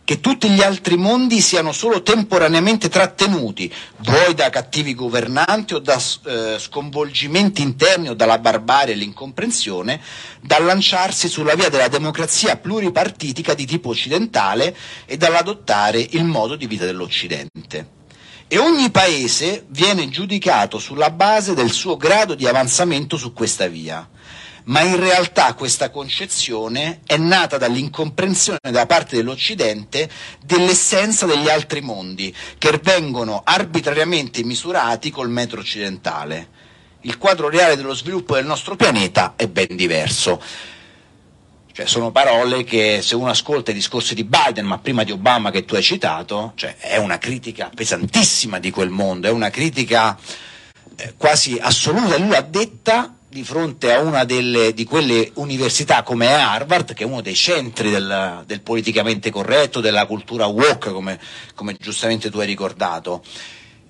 [0.06, 6.02] che tutti gli altri mondi siano solo temporaneamente trattenuti, vuoi da cattivi governanti o da
[6.26, 10.02] eh, sconvolgimenti interni o dalla barbarie e l'incomprensione,
[10.42, 16.68] da lanciarsi sulla via della democrazia pluripartitica di tipo occidentale e dall'adottare il modo di
[16.68, 18.02] vita dell'Occidente.
[18.48, 24.08] E ogni paese viene giudicato sulla base del suo grado di avanzamento su questa via
[24.66, 30.10] ma in realtà questa concezione è nata dall'incomprensione da parte dell'Occidente
[30.44, 36.62] dell'essenza degli altri mondi, che vengono arbitrariamente misurati col metro occidentale.
[37.02, 40.42] Il quadro reale dello sviluppo del nostro pianeta è ben diverso.
[41.74, 45.50] Cioè, sono parole che se uno ascolta i discorsi di Biden, ma prima di Obama
[45.50, 50.16] che tu hai citato, cioè, è una critica pesantissima di quel mondo, è una critica
[50.96, 52.18] eh, quasi assoluta.
[52.18, 57.06] Lui l'ha detta di fronte a una delle, di quelle università come Harvard, che è
[57.08, 61.20] uno dei centri del, del politicamente corretto, della cultura woke, come,
[61.56, 63.24] come, giustamente tu hai ricordato.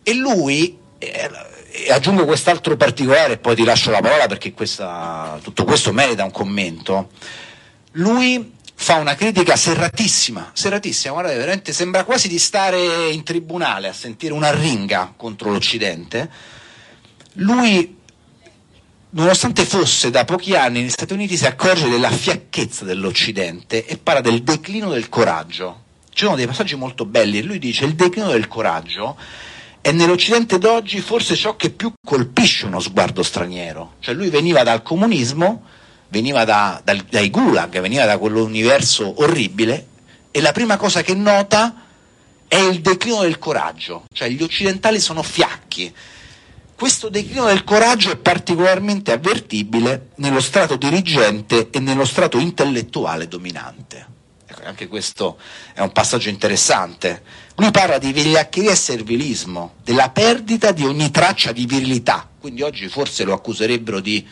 [0.01, 1.29] E lui, eh,
[1.71, 6.23] e aggiungo quest'altro particolare e poi ti lascio la parola perché questa, tutto questo merita
[6.23, 7.09] un commento,
[7.93, 13.93] lui fa una critica serratissima, serratissima, guardate, veramente sembra quasi di stare in tribunale a
[13.93, 16.29] sentire una ringa contro l'Occidente.
[17.33, 18.01] Lui
[19.13, 24.21] nonostante fosse da pochi anni negli Stati Uniti, si accorge della fiacchezza dell'Occidente e parla
[24.21, 25.81] del declino del coraggio.
[26.09, 29.17] Ci sono dei passaggi molto belli e lui dice il declino del coraggio
[29.81, 33.95] è nell'Occidente d'oggi forse ciò che più colpisce uno sguardo straniero.
[33.99, 35.63] Cioè lui veniva dal comunismo,
[36.09, 39.87] veniva da, dal, dai gulag, veniva da quell'universo orribile
[40.31, 41.81] e la prima cosa che nota
[42.47, 44.05] è il declino del coraggio.
[44.13, 45.93] Cioè gli occidentali sono fiacchi
[46.83, 54.05] questo declino del coraggio è particolarmente avvertibile nello strato dirigente e nello strato intellettuale dominante.
[54.45, 55.37] Ecco, anche questo
[55.73, 57.23] è un passaggio interessante.
[57.55, 62.89] Lui parla di vigliaccheria e servilismo, della perdita di ogni traccia di virilità, quindi oggi
[62.89, 64.27] forse lo accuserebbero di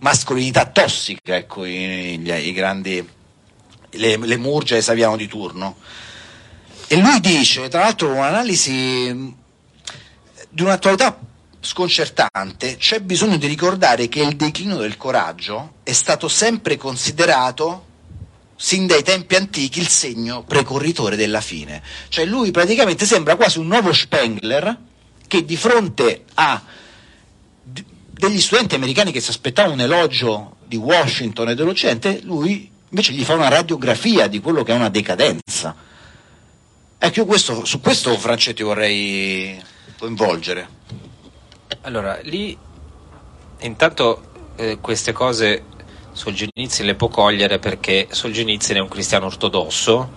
[0.00, 3.02] mascolinità tossica, ecco, i, i, i grandi,
[3.92, 5.78] le, le murge e Saviano di turno.
[6.86, 9.34] E lui dice, tra l'altro, un'analisi
[10.50, 11.18] di un'attualità
[11.68, 17.84] sconcertante, c'è bisogno di ricordare che il declino del coraggio è stato sempre considerato
[18.56, 21.82] sin dai tempi antichi il segno precorritore della fine.
[22.08, 24.76] Cioè lui praticamente sembra quasi un nuovo Spengler
[25.26, 26.62] che di fronte a
[27.62, 33.24] degli studenti americani che si aspettavano un elogio di Washington e dell'Occidente, lui invece gli
[33.24, 35.76] fa una radiografia di quello che è una decadenza.
[36.98, 39.62] Ecco, io questo, su questo Francetti vorrei
[39.98, 40.76] coinvolgere.
[41.82, 42.56] Allora, lì
[43.60, 44.22] intanto
[44.56, 45.64] eh, queste cose
[46.12, 50.10] Solzhenitsyn le può cogliere perché Solzhenitsyn è un cristiano ortodosso,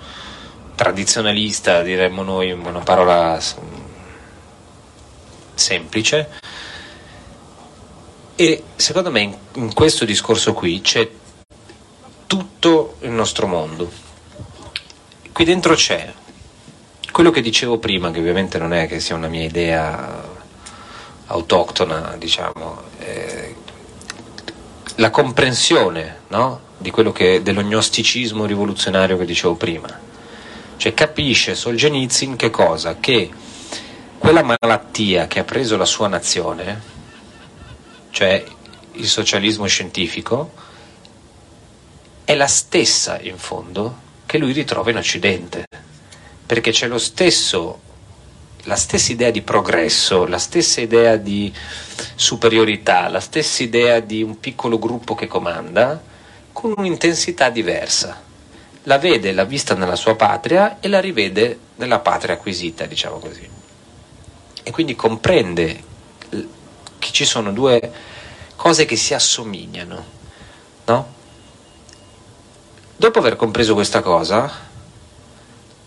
[0.76, 3.39] tradizionalista, diremmo noi in una parola
[5.54, 6.30] semplice,
[8.36, 11.08] e secondo me in questo discorso qui c'è
[12.26, 13.91] tutto il nostro mondo.
[15.32, 16.12] Qui dentro c'è
[17.12, 20.40] quello che dicevo prima, che ovviamente non è che sia una mia idea
[21.31, 23.55] autoctona, diciamo, eh,
[24.95, 26.59] la comprensione no?
[27.13, 30.09] che, dell'ognosticismo rivoluzionario che dicevo prima.
[30.77, 32.97] Cioè capisce Solzhenitsyn che cosa?
[32.99, 33.29] Che
[34.17, 36.81] quella malattia che ha preso la sua nazione,
[38.09, 38.43] cioè
[38.93, 40.51] il socialismo scientifico,
[42.23, 45.65] è la stessa in fondo che lui ritrova in Occidente,
[46.45, 47.89] perché c'è lo stesso
[48.63, 51.52] la stessa idea di progresso, la stessa idea di
[52.15, 56.02] superiorità, la stessa idea di un piccolo gruppo che comanda,
[56.52, 58.21] con un'intensità diversa.
[58.84, 63.47] La vede, l'ha vista nella sua patria e la rivede nella patria acquisita, diciamo così.
[64.63, 65.84] E quindi comprende
[67.00, 67.91] che ci sono due
[68.56, 70.06] cose che si assomigliano,
[70.86, 71.13] no?
[72.95, 74.52] Dopo aver compreso questa cosa,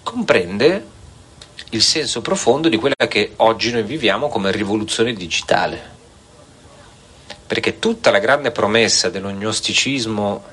[0.03, 0.87] comprende
[1.71, 5.93] il senso profondo di quella che oggi noi viviamo come rivoluzione digitale.
[7.47, 10.45] Perché tutta la grande promessa dell'ognosticismo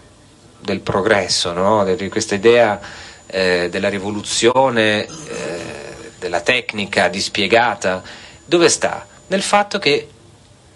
[0.59, 1.83] del progresso, no?
[1.95, 2.79] di questa idea
[3.27, 8.03] eh, della rivoluzione, eh, della tecnica dispiegata,
[8.45, 9.07] dove sta?
[9.27, 10.07] Nel fatto che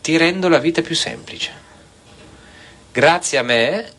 [0.01, 1.63] ti rendo la vita più semplice.
[2.91, 3.91] Grazie a me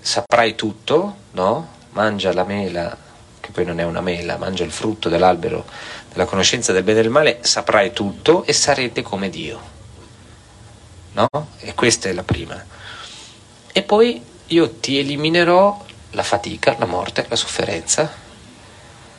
[0.00, 1.78] saprai tutto, no?
[1.90, 2.99] Mangia la mela
[3.50, 5.66] che poi non è una mela, mangia il frutto dell'albero
[6.12, 9.78] della conoscenza del bene e del male, saprai tutto e sarete come Dio.
[11.12, 11.28] No?
[11.58, 12.64] E questa è la prima.
[13.72, 18.10] E poi io ti eliminerò la fatica, la morte, la sofferenza,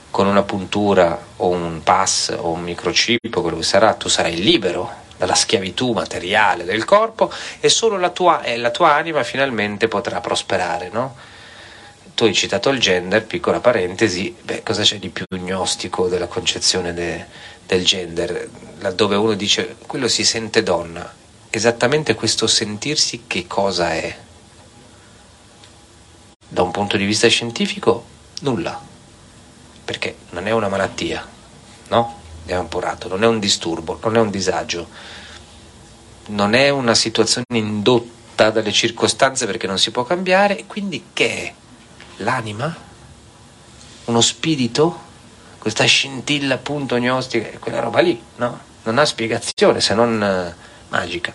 [0.10, 5.00] con una puntura o un pass o un microchip quello che sarà, tu sarai libero
[5.17, 10.20] dalla schiavitù materiale del corpo e solo la tua, eh, la tua anima finalmente potrà
[10.20, 11.15] prosperare, no?
[12.13, 16.93] Tu hai citato il gender, piccola parentesi, beh, cosa c'è di più gnostico della concezione
[16.93, 17.26] de,
[17.65, 21.13] del gender, laddove uno dice quello si sente donna,
[21.50, 24.15] esattamente questo sentirsi che cosa è?
[26.47, 28.06] Da un punto di vista scientifico,
[28.41, 28.80] nulla,
[29.84, 31.28] perché non è una malattia,
[31.89, 32.19] no?
[32.43, 34.88] Abbiamo appurato, non è un disturbo, non è un disagio,
[36.28, 41.54] non è una situazione indotta dalle circostanze perché non si può cambiare, quindi che è?
[42.22, 42.76] L'anima,
[44.06, 45.10] uno spirito,
[45.60, 48.70] questa scintilla appunto gnostica, quella roba lì, no?
[48.84, 50.56] Non ha spiegazione se non eh,
[50.90, 51.34] magica.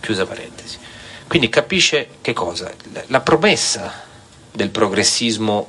[0.00, 0.78] Chiusa parentesi.
[1.26, 2.72] Quindi capisce che cosa?
[3.06, 4.04] La promessa
[4.52, 5.68] del progressismo,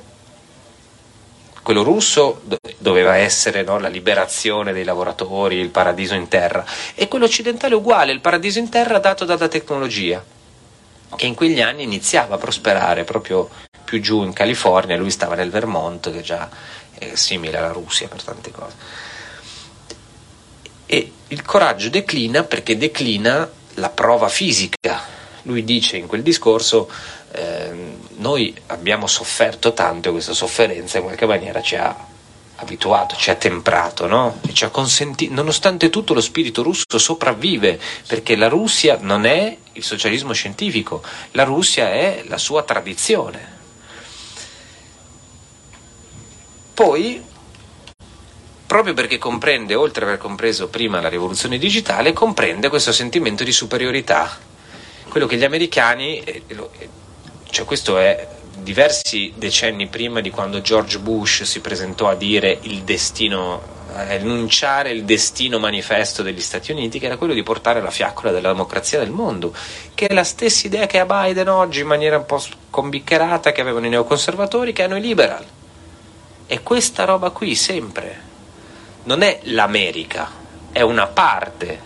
[1.62, 2.42] quello russo,
[2.78, 8.12] doveva essere no, la liberazione dei lavoratori, il paradiso in terra, e quello occidentale uguale,
[8.12, 10.24] il paradiso in terra dato dalla tecnologia,
[11.16, 13.50] che in quegli anni iniziava a prosperare proprio
[13.88, 16.46] più giù in California, lui stava nel Vermont, che già
[16.92, 18.74] è simile alla Russia per tante cose.
[20.84, 25.02] E il coraggio declina perché declina la prova fisica.
[25.44, 26.90] Lui dice in quel discorso,
[27.32, 31.96] eh, noi abbiamo sofferto tanto e questa sofferenza in qualche maniera ci ha
[32.56, 34.38] abituato, ci ha temprato, no?
[34.52, 39.82] Ci ha consentito, nonostante tutto lo spirito russo sopravvive, perché la Russia non è il
[39.82, 43.56] socialismo scientifico, la Russia è la sua tradizione,
[46.78, 47.20] Poi,
[48.64, 53.50] proprio perché comprende, oltre ad aver compreso prima la rivoluzione digitale, comprende questo sentimento di
[53.50, 54.38] superiorità.
[55.08, 56.88] Quello che gli americani, eh, eh,
[57.50, 62.82] cioè questo è diversi decenni prima di quando George Bush si presentò a dire il
[62.82, 63.60] destino,
[63.94, 68.30] a enunciare il destino manifesto degli Stati Uniti, che era quello di portare la fiaccola
[68.30, 69.52] della democrazia nel mondo,
[69.96, 73.62] che è la stessa idea che ha Biden oggi in maniera un po' combiccherata, che
[73.62, 75.56] avevano i neoconservatori, che hanno i liberal.
[76.50, 78.22] E questa roba qui sempre.
[79.02, 80.30] Non è l'America,
[80.72, 81.78] è una parte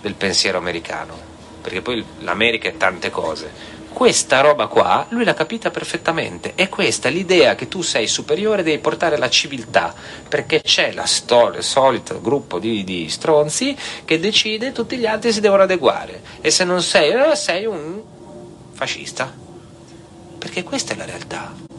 [0.00, 1.18] del pensiero americano,
[1.60, 3.50] perché poi l'America è tante cose.
[3.92, 8.78] Questa roba qua lui l'ha capita perfettamente, è questa l'idea che tu sei superiore, devi
[8.78, 9.92] portare la civiltà,
[10.28, 15.32] perché c'è la storia, il solito gruppo di, di stronzi che decide tutti gli altri
[15.32, 16.22] si devono adeguare.
[16.40, 18.00] E se non sei, eh, sei un
[18.70, 19.34] fascista,
[20.38, 21.69] perché questa è la realtà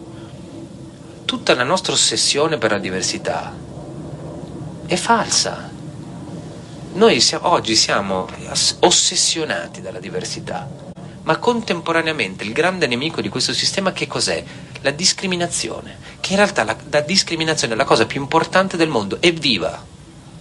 [1.31, 3.55] tutta la nostra ossessione per la diversità
[4.85, 5.71] è falsa.
[6.91, 8.27] Noi siamo, oggi siamo
[8.79, 10.69] ossessionati dalla diversità,
[11.21, 14.43] ma contemporaneamente il grande nemico di questo sistema che cos'è?
[14.81, 19.21] La discriminazione, che in realtà la, la discriminazione è la cosa più importante del mondo,
[19.21, 19.81] evviva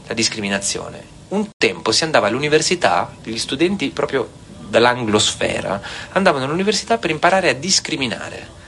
[0.09, 1.05] la discriminazione.
[1.29, 4.29] Un tempo si andava all'università, gli studenti proprio
[4.69, 5.81] dall'anglosfera
[6.15, 8.59] andavano all'università per imparare a discriminare.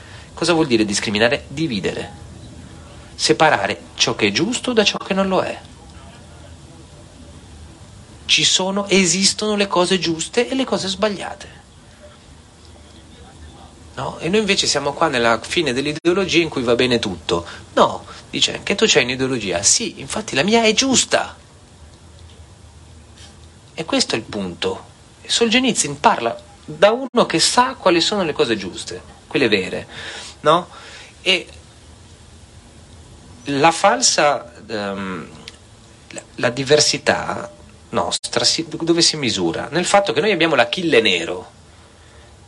[0.43, 1.45] Cosa vuol dire discriminare?
[1.47, 2.11] Dividere,
[3.15, 5.57] separare ciò che è giusto da ciò che non lo è.
[8.25, 11.47] Ci sono, esistono le cose giuste e le cose sbagliate.
[13.95, 14.17] No?
[14.19, 17.45] E noi invece siamo qua nella fine dell'ideologia in cui va bene tutto.
[17.75, 19.63] No, dice che tu c'hai un'ideologia.
[19.63, 21.37] Sì, infatti la mia è giusta.
[23.73, 24.83] E questo è il punto.
[25.25, 29.87] Solzhenitsyn parla da uno che sa quali sono le cose giuste, quelle vere,
[30.43, 30.67] no?
[31.21, 31.47] E
[33.45, 35.27] la falsa, um,
[36.35, 37.51] la, diversità
[37.89, 39.67] nostra si, dove si misura?
[39.71, 41.51] Nel fatto che noi abbiamo l'Achille nero,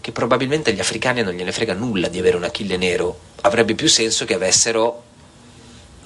[0.01, 3.88] che probabilmente agli africani non gliene frega nulla di avere un Achille nero, avrebbe più
[3.88, 5.03] senso che avessero,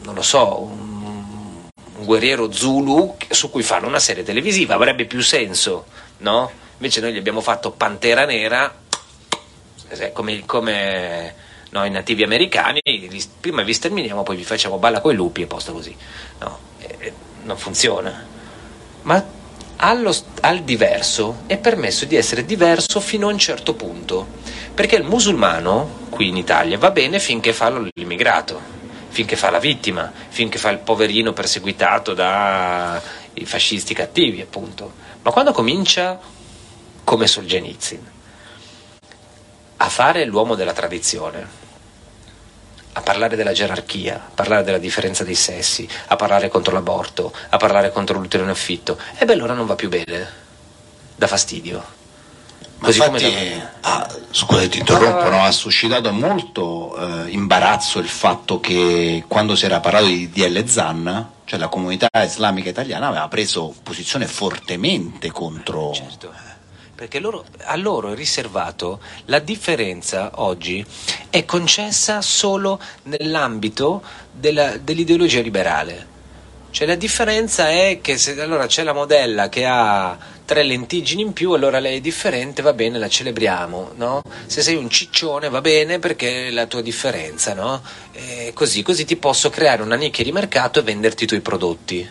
[0.03, 5.21] non lo so, un, un guerriero Zulu su cui fanno una serie televisiva, avrebbe più
[5.21, 5.85] senso,
[6.19, 6.51] no?
[6.77, 8.73] Invece noi gli abbiamo fatto Pantera Nera,
[10.13, 11.35] come, come
[11.69, 12.81] no, i nativi americani,
[13.39, 15.95] prima vi sterminiamo, poi vi facciamo balla con i lupi e posto così.
[16.39, 18.25] No, eh, non funziona.
[19.03, 19.23] Ma
[19.77, 24.27] allo, al diverso è permesso di essere diverso fino a un certo punto,
[24.73, 28.59] perché il musulmano qui in Italia va bene finché fa l'immigrato,
[29.09, 32.99] finché fa la vittima, finché fa il poverino perseguitato dai
[33.43, 34.93] fascisti cattivi, appunto.
[35.21, 36.19] Ma quando comincia,
[37.03, 38.11] come Solzhenitsyn,
[39.77, 41.58] a fare l'uomo della tradizione,
[42.99, 47.57] a parlare della gerarchia, a parlare della differenza dei sessi, a parlare contro l'aborto, a
[47.57, 50.27] parlare contro l'utero in affitto, e beh allora non va più bene,
[51.15, 51.97] dà fastidio.
[52.79, 53.89] Ma Così infatti, come da...
[53.89, 55.43] ah, scusate, ti interrompo, no?
[55.43, 61.29] ha suscitato molto eh, imbarazzo il fatto che quando si era parlato di DL Zan,
[61.45, 65.93] cioè la comunità islamica italiana aveva preso posizione fortemente contro...
[65.93, 66.47] Certo
[66.99, 70.85] perché loro, a loro è riservato la differenza oggi
[71.29, 76.17] è concessa solo nell'ambito della, dell'ideologia liberale.
[76.71, 81.31] Cioè la differenza è che se allora c'è la modella che ha tre lentiggini in
[81.31, 84.21] più, allora lei è differente, va bene, la celebriamo, no?
[84.45, 87.81] Se sei un ciccione va bene perché è la tua differenza, no?
[88.53, 92.09] così, così ti posso creare una nicchia di mercato e venderti i tuoi prodotti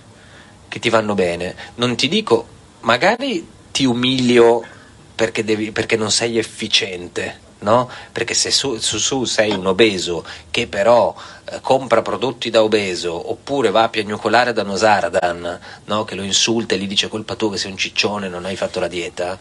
[0.66, 1.54] che ti vanno bene.
[1.74, 2.46] Non ti dico,
[2.80, 4.76] magari ti umilio
[5.18, 7.46] perché, devi, perché non sei efficiente.
[7.60, 7.90] No?
[8.12, 11.12] Perché se su, su, su, sei un obeso che però
[11.44, 16.04] eh, compra prodotti da obeso oppure va a piagnucolare da Nosaradan no?
[16.04, 18.78] che lo insulta e gli dice colpa tua che sei un ciccione, non hai fatto
[18.78, 19.36] la dieta,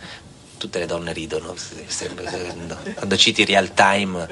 [0.58, 1.54] tutte le donne ridono
[2.96, 4.28] quando citi real time.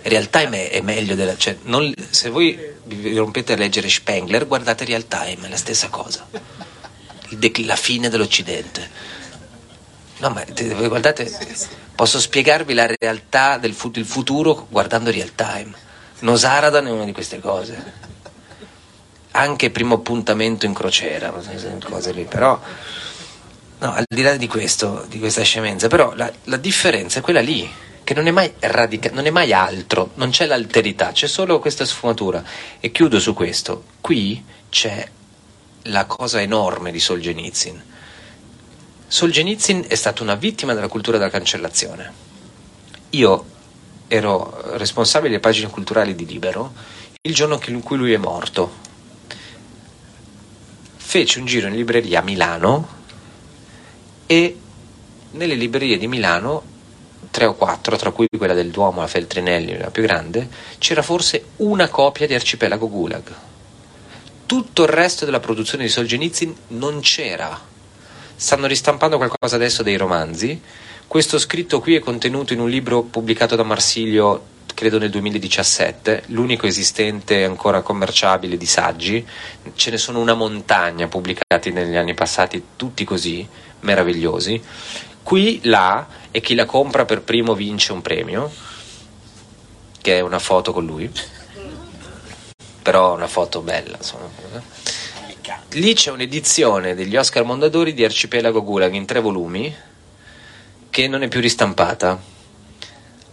[0.00, 1.36] Real time è, è meglio della.
[1.36, 5.90] Cioè non, se voi vi rompete a leggere Spengler, guardate real time, è la stessa
[5.90, 6.26] cosa.
[7.66, 9.17] La fine dell'Occidente
[10.20, 10.44] No, ma
[10.88, 11.30] guardate,
[11.94, 15.72] posso spiegarvi la realtà del futuro guardando real time.
[16.20, 18.06] Nosaradan è una di queste cose.
[19.32, 21.32] Anche primo appuntamento in crociera,
[21.84, 22.60] cose lì, però.
[23.80, 27.40] No, al di là di questo, di questa scemenza, però la, la differenza è quella
[27.40, 27.70] lì,
[28.02, 31.84] che non è mai radica- non è mai altro, non c'è l'alterità, c'è solo questa
[31.84, 32.42] sfumatura.
[32.80, 33.84] E chiudo su questo.
[34.00, 35.08] Qui c'è
[35.82, 37.87] la cosa enorme di Solzhenitsyn
[39.10, 42.12] Solzhenitsyn è stato una vittima della cultura della cancellazione.
[43.10, 43.44] Io
[44.06, 46.72] ero responsabile delle pagine culturali di Libero
[47.22, 48.70] il giorno in cui lui è morto.
[50.96, 52.96] Fece un giro in libreria a Milano
[54.26, 54.58] e
[55.30, 56.62] nelle librerie di Milano,
[57.30, 61.46] tre o quattro, tra cui quella del Duomo, la Feltrinelli, la più grande, c'era forse
[61.56, 63.34] una copia di Arcipelago Gulag.
[64.44, 67.76] Tutto il resto della produzione di Solzhenitsyn non c'era
[68.38, 70.62] Stanno ristampando qualcosa adesso dei romanzi.
[71.08, 74.40] Questo scritto qui è contenuto in un libro pubblicato da Marsilio,
[74.74, 79.26] credo nel 2017, l'unico esistente ancora commerciabile di saggi.
[79.74, 83.44] Ce ne sono una montagna pubblicati negli anni passati, tutti così,
[83.80, 84.62] meravigliosi.
[85.24, 88.52] Qui, là, e chi la compra per primo vince un premio,
[90.00, 91.10] che è una foto con lui.
[92.82, 94.28] Però una foto bella, insomma
[95.70, 99.74] lì c'è un'edizione degli Oscar Mondadori di Arcipelago Gulag in tre volumi
[100.90, 102.20] che non è più ristampata.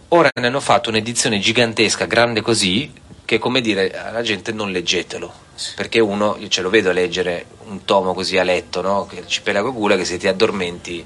[0.08, 2.92] Ora ne hanno fatto un'edizione gigantesca, grande così,
[3.24, 5.32] che come dire alla gente non leggetelo,
[5.74, 9.06] perché uno, io ce lo vedo a leggere un tomo così a letto, no?
[9.06, 11.04] Che Arcipelago Gulag, che se ti addormenti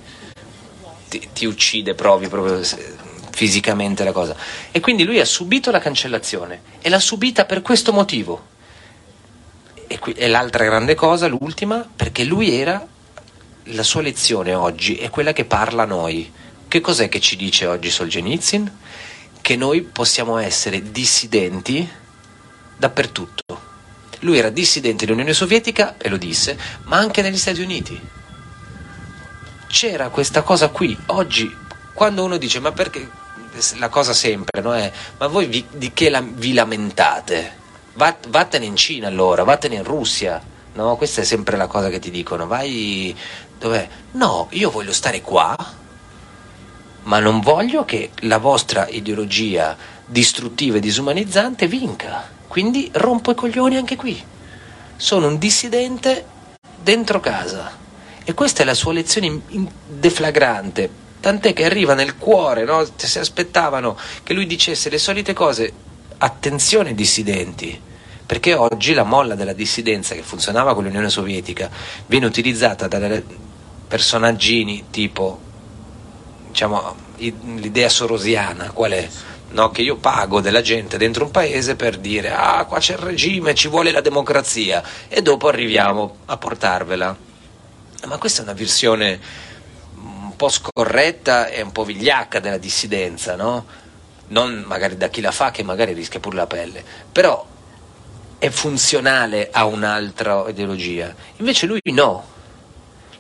[1.08, 2.62] ti, ti uccide, provi proprio
[3.30, 4.36] fisicamente la cosa.
[4.70, 8.49] E quindi lui ha subito la cancellazione e l'ha subita per questo motivo.
[9.92, 12.86] E, qui, e l'altra grande cosa, l'ultima, perché lui era,
[13.64, 16.32] la sua lezione oggi è quella che parla a noi.
[16.68, 18.72] Che cos'è che ci dice oggi Solzhenitsyn?
[19.40, 21.90] Che noi possiamo essere dissidenti
[22.76, 23.60] dappertutto.
[24.20, 28.00] Lui era dissidente dell'Unione Sovietica, e lo disse, ma anche negli Stati Uniti.
[29.66, 30.96] C'era questa cosa qui.
[31.06, 31.52] Oggi,
[31.94, 33.10] quando uno dice, ma perché
[33.78, 34.72] la cosa sempre, no?
[34.72, 37.58] È, ma voi vi, di che la, vi lamentate?
[37.94, 40.40] Vat, vattene in Cina allora, vattene in Russia,
[40.74, 40.96] no?
[40.96, 43.16] Questa è sempre la cosa che ti dicono, vai
[43.58, 43.88] dov'è?
[44.12, 45.56] No, io voglio stare qua,
[47.02, 49.76] ma non voglio che la vostra ideologia
[50.06, 52.38] distruttiva e disumanizzante vinca.
[52.46, 54.22] Quindi rompo i coglioni anche qui.
[54.96, 56.26] Sono un dissidente
[56.82, 57.78] dentro casa.
[58.24, 59.40] E questa è la sua lezione
[59.86, 60.90] deflagrante.
[61.20, 62.84] Tant'è che arriva nel cuore, no?
[62.96, 65.72] si aspettavano che lui dicesse le solite cose.
[66.22, 67.80] Attenzione dissidenti,
[68.26, 71.70] perché oggi la molla della dissidenza che funzionava con l'Unione Sovietica
[72.06, 73.22] viene utilizzata da
[73.88, 75.40] personaggini tipo,
[76.48, 79.08] diciamo, l'idea sorosiana, qual è?
[79.52, 83.00] no, che io pago della gente dentro un paese per dire ah qua c'è il
[83.00, 87.16] regime, ci vuole la democrazia e dopo arriviamo a portarvela.
[88.06, 89.18] Ma questa è una versione
[89.96, 93.66] un po' scorretta e un po' vigliacca della dissidenza, no?
[94.30, 97.46] Non magari da chi la fa che magari rischia pure la pelle, però
[98.38, 101.14] è funzionale a un'altra ideologia.
[101.36, 102.38] Invece lui no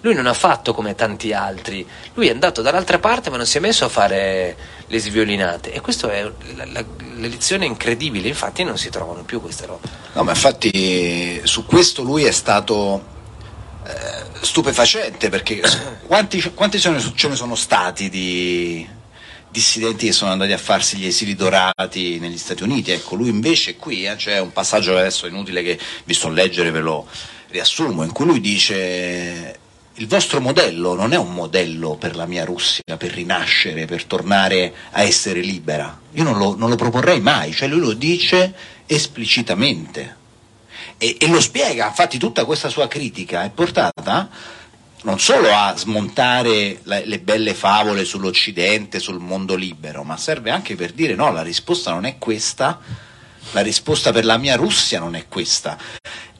[0.02, 3.58] lui non ha fatto come tanti altri, lui è andato dall'altra parte ma non si
[3.58, 4.56] è messo a fare
[4.86, 6.32] le sviolinate e questa è la,
[6.64, 6.84] la, la
[7.16, 9.88] lezione incredibile, infatti non si trovano più queste robe.
[10.14, 13.04] No, ma infatti su questo lui è stato
[13.84, 15.60] eh, stupefacente perché
[16.06, 18.88] quanti, quanti ce ne sono stati di
[19.50, 22.90] dissidenti che sono andati a farsi gli esili dorati negli Stati Uniti?
[22.90, 26.28] Ecco, lui invece qui eh, c'è un passaggio che adesso è inutile che vi sto
[26.28, 27.06] a leggere, ve lo
[27.48, 29.58] riassumo, in cui lui dice
[29.94, 34.72] il vostro modello non è un modello per la mia Russia, per rinascere, per tornare
[34.92, 36.00] a essere libera.
[36.12, 38.54] Io non lo, non lo proporrei mai, cioè lui lo dice
[38.86, 40.18] esplicitamente
[41.02, 44.28] e, e, lo spiega, infatti tutta questa sua critica è portata
[45.02, 50.74] non solo a smontare le, le belle favole sull'Occidente, sul mondo libero, ma serve anche
[50.74, 52.78] per dire no, la risposta non è questa,
[53.52, 55.78] la risposta per la mia Russia non è questa.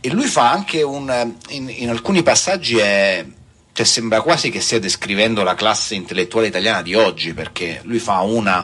[0.01, 3.25] E lui fa anche un, in, in alcuni passaggi è,
[3.73, 8.21] cioè sembra quasi che stia descrivendo la classe intellettuale italiana di oggi, perché lui fa
[8.21, 8.63] una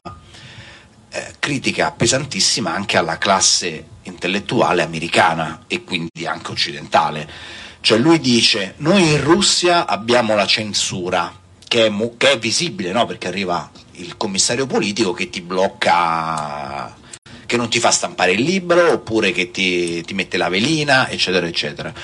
[1.10, 7.28] eh, critica pesantissima anche alla classe intellettuale americana e quindi anche occidentale.
[7.86, 11.32] Cioè lui dice, noi in Russia abbiamo la censura,
[11.68, 13.06] che è, che è visibile, no?
[13.06, 16.92] perché arriva il commissario politico che ti blocca,
[17.46, 21.46] che non ti fa stampare il libro, oppure che ti, ti mette la velina, eccetera,
[21.46, 21.94] eccetera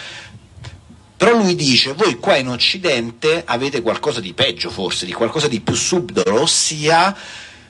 [1.16, 5.60] però lui dice, voi qua in Occidente avete qualcosa di peggio forse, di qualcosa di
[5.60, 7.12] più subdolo, ossia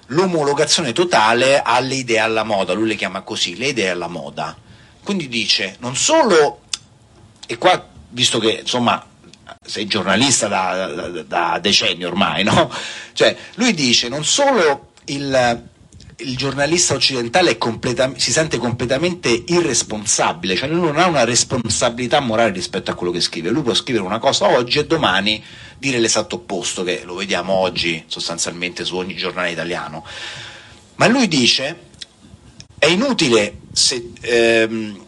[0.08, 4.54] l'omologazione totale alle idee alla moda, lui le chiama così, le idee alla moda.
[5.02, 6.60] Quindi dice, non solo,
[7.46, 9.04] e qua, visto che insomma
[9.64, 12.70] sei giornalista da, da, da decenni ormai, no?
[13.12, 15.70] Cioè, lui dice non solo il
[16.22, 17.58] il giornalista occidentale
[18.16, 23.20] si sente completamente irresponsabile, cioè lui non ha una responsabilità morale rispetto a quello che
[23.20, 25.42] scrive, lui può scrivere una cosa oggi e domani
[25.78, 30.04] dire l'esatto opposto, che lo vediamo oggi sostanzialmente su ogni giornale italiano.
[30.96, 31.90] Ma lui dice
[32.78, 35.06] è inutile se, ehm,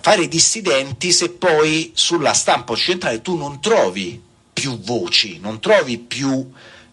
[0.00, 4.20] fare i dissidenti se poi sulla stampa occidentale tu non trovi
[4.52, 6.50] più voci, non trovi più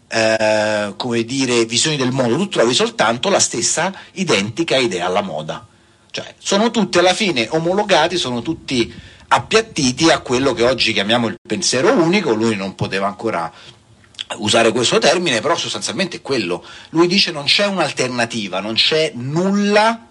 [0.09, 5.65] eh, come dire, visioni del mondo, tu trovi soltanto la stessa identica idea alla moda.
[6.09, 8.93] Cioè, sono tutti alla fine omologati, sono tutti
[9.27, 13.51] appiattiti a quello che oggi chiamiamo il pensiero unico, lui non poteva ancora
[14.37, 16.63] usare questo termine, però sostanzialmente è quello.
[16.89, 20.06] Lui dice non c'è un'alternativa, non c'è nulla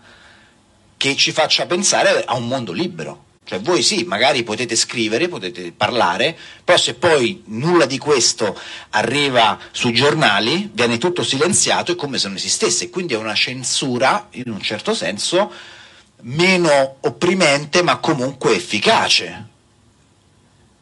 [0.97, 3.25] che ci faccia pensare a un mondo libero.
[3.47, 8.59] Cioè voi sì, magari potete scrivere, potete parlare, però se poi nulla di questo
[8.91, 14.27] arriva sui giornali, viene tutto silenziato, è come se non esistesse, quindi è una censura,
[14.33, 15.53] in un certo senso,
[16.23, 19.55] meno opprimente ma comunque efficace.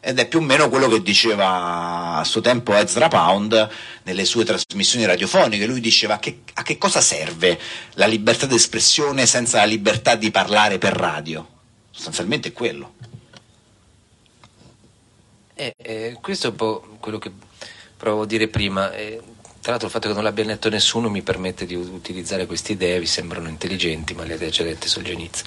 [0.07, 3.69] Ed è più o meno quello che diceva a suo tempo Ezra Pound
[4.03, 5.65] nelle sue trasmissioni radiofoniche.
[5.65, 7.59] Lui diceva che, a che cosa serve
[7.93, 11.53] la libertà d'espressione senza la libertà di parlare per radio?
[11.95, 12.93] sostanzialmente è quello.
[15.53, 17.31] Eh, eh, questo è un po' quello che
[17.95, 19.21] provo a dire prima, eh,
[19.61, 22.99] tra l'altro il fatto che non l'abbia letto nessuno mi permette di utilizzare queste idee,
[22.99, 25.45] vi sembrano intelligenti, ma le ha già dette Solgenizia.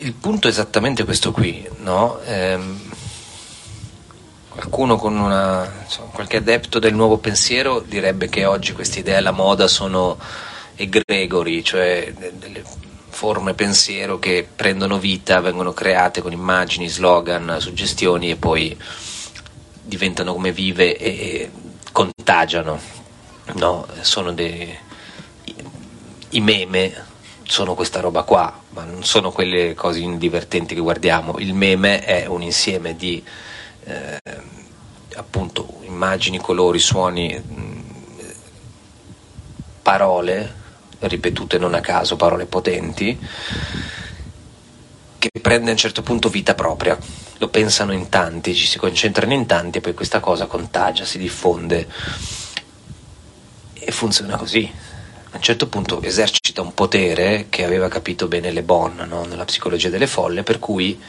[0.00, 2.20] Il punto è esattamente questo qui, no?
[2.20, 2.80] ehm,
[4.48, 9.32] qualcuno con una, insomma, qualche adepto del nuovo pensiero direbbe che oggi queste idee alla
[9.32, 10.16] moda sono
[10.76, 12.62] egregori, cioè delle
[13.08, 18.80] forme pensiero che prendono vita, vengono create con immagini, slogan, suggestioni e poi
[19.82, 21.50] diventano come vive e
[21.90, 22.78] contagiano.
[23.54, 23.84] No?
[24.02, 24.78] Sono dei,
[26.28, 27.07] I meme
[27.48, 31.38] sono questa roba qua, ma non sono quelle cose divertenti che guardiamo.
[31.38, 33.24] Il meme è un insieme di
[33.84, 34.20] eh,
[35.16, 37.82] appunto immagini, colori, suoni, mh,
[39.82, 40.56] parole
[41.00, 43.18] ripetute non a caso, parole potenti,
[45.18, 46.98] che prende a un certo punto vita propria.
[47.38, 51.16] Lo pensano in tanti, ci si concentrano in tanti e poi questa cosa contagia, si
[51.16, 51.88] diffonde
[53.72, 54.70] e funziona così.
[55.30, 59.24] A un certo punto esercita un potere che aveva capito bene Le Bon no?
[59.24, 61.00] nella psicologia delle folle, per cui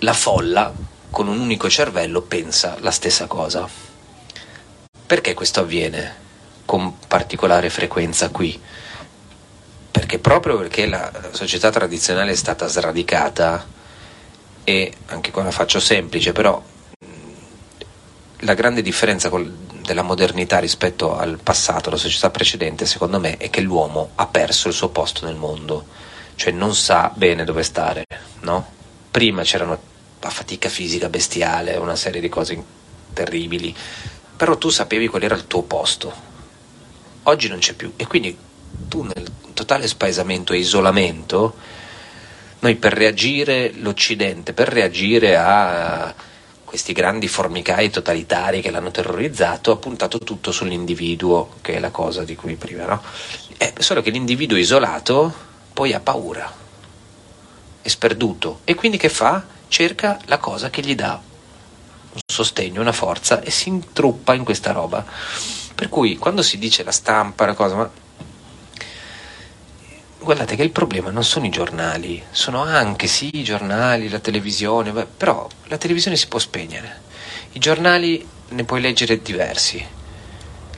[0.00, 0.72] la folla
[1.10, 3.68] con un unico cervello pensa la stessa cosa.
[5.06, 6.26] Perché questo avviene?
[6.68, 8.60] con particolare frequenza qui,
[9.90, 13.66] perché proprio perché la società tradizionale è stata sradicata
[14.64, 16.62] e anche qua la faccio semplice, però
[18.40, 19.30] la grande differenza
[19.88, 24.68] della modernità rispetto al passato, alla società precedente, secondo me, è che l'uomo ha perso
[24.68, 25.86] il suo posto nel mondo,
[26.34, 28.04] cioè non sa bene dove stare,
[28.40, 28.70] no?
[29.10, 29.80] Prima c'erano
[30.20, 32.62] la fatica fisica bestiale, una serie di cose
[33.14, 33.74] terribili,
[34.36, 36.12] però tu sapevi qual era il tuo posto,
[37.22, 37.94] oggi non c'è più.
[37.96, 38.36] E quindi
[38.88, 41.54] tu nel totale spaesamento e isolamento,
[42.58, 46.14] noi per reagire, l'Occidente, per reagire a
[46.68, 52.24] questi grandi formicai totalitari che l'hanno terrorizzato, ha puntato tutto sull'individuo, che è la cosa
[52.24, 53.02] di cui prima, no?
[53.56, 55.32] È solo che l'individuo isolato
[55.72, 56.52] poi ha paura,
[57.80, 59.42] è sperduto e quindi che fa?
[59.68, 61.18] Cerca la cosa che gli dà
[62.12, 65.02] un sostegno, una forza e si intruppa in questa roba.
[65.74, 67.90] Per cui quando si dice la stampa, la cosa, ma
[70.20, 74.92] guardate che il problema non sono i giornali, sono anche sì i giornali, la televisione,
[75.04, 77.00] però la televisione si può spegnere,
[77.52, 79.76] i giornali ne puoi leggere diversi.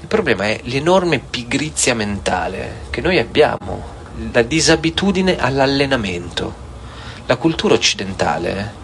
[0.01, 3.99] Il problema è l'enorme pigrizia mentale che noi abbiamo,
[4.33, 6.69] la disabitudine all'allenamento.
[7.27, 8.75] La cultura occidentale,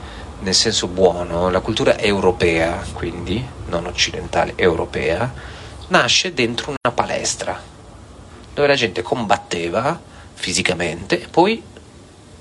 [0.40, 5.32] nel senso buono, la cultura europea, quindi non occidentale, europea,
[5.88, 7.60] nasce dentro una palestra
[8.54, 10.00] dove la gente combatteva
[10.36, 11.62] fisicamente e poi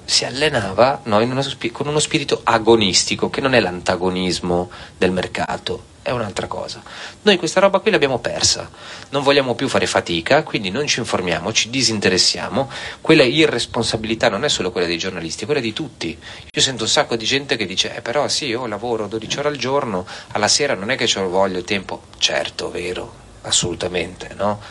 [0.05, 6.11] si allenava no, uno, con uno spirito agonistico che non è l'antagonismo del mercato, è
[6.11, 6.83] un'altra cosa.
[7.23, 8.69] Noi questa roba qui l'abbiamo persa,
[9.09, 12.69] non vogliamo più fare fatica, quindi non ci informiamo, ci disinteressiamo.
[13.01, 16.15] Quella irresponsabilità non è solo quella dei giornalisti, è quella di tutti.
[16.51, 19.47] Io sento un sacco di gente che dice: eh, però sì, io lavoro 12 ore
[19.47, 22.03] al giorno, alla sera non è che ci voglio tempo.
[22.19, 24.61] Certo, vero, assolutamente, no?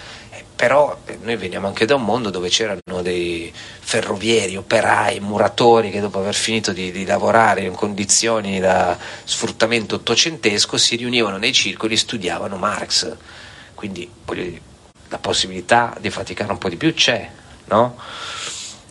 [0.57, 6.00] Però eh, noi veniamo anche da un mondo dove c'erano dei ferrovieri, operai, muratori che
[6.00, 11.94] dopo aver finito di, di lavorare in condizioni da sfruttamento ottocentesco si riunivano nei circoli
[11.94, 13.16] e studiavano Marx.
[13.74, 14.09] Quindi
[15.09, 17.28] la possibilità di faticare un po' di più c'è,
[17.66, 17.96] no?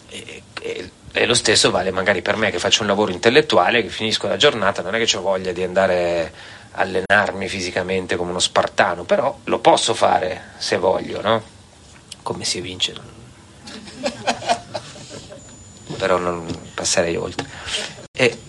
[0.09, 3.89] E, e, e, lo stesso vale magari per me che faccio un lavoro intellettuale, che
[3.89, 6.32] finisco la giornata, non è che ho voglia di andare
[6.74, 11.53] allenarmi fisicamente come uno spartano, però lo posso fare se voglio, no?
[12.24, 13.21] Come si vince?
[16.03, 17.47] però non passerei oltre.
[18.11, 18.39] E,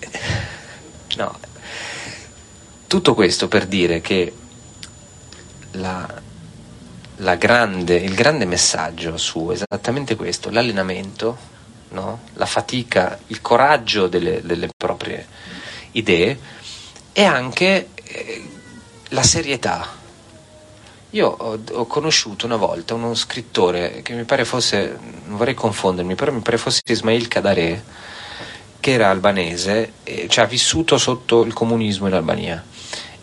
[1.16, 1.38] no.
[2.86, 4.32] Tutto questo per dire che
[5.72, 6.22] la,
[7.16, 11.36] la grande, il grande messaggio su esattamente questo, l'allenamento,
[11.90, 12.22] no?
[12.34, 15.26] la fatica, il coraggio delle, delle proprie
[15.92, 16.38] idee,
[17.12, 17.90] è anche
[19.10, 20.02] la serietà.
[21.14, 26.16] Io ho, ho, conosciuto una volta uno scrittore che mi pare fosse, non vorrei confondermi,
[26.16, 27.84] però mi pare fosse Ismail Kadare,
[28.80, 32.64] che era albanese, e, cioè ha vissuto sotto il comunismo in Albania.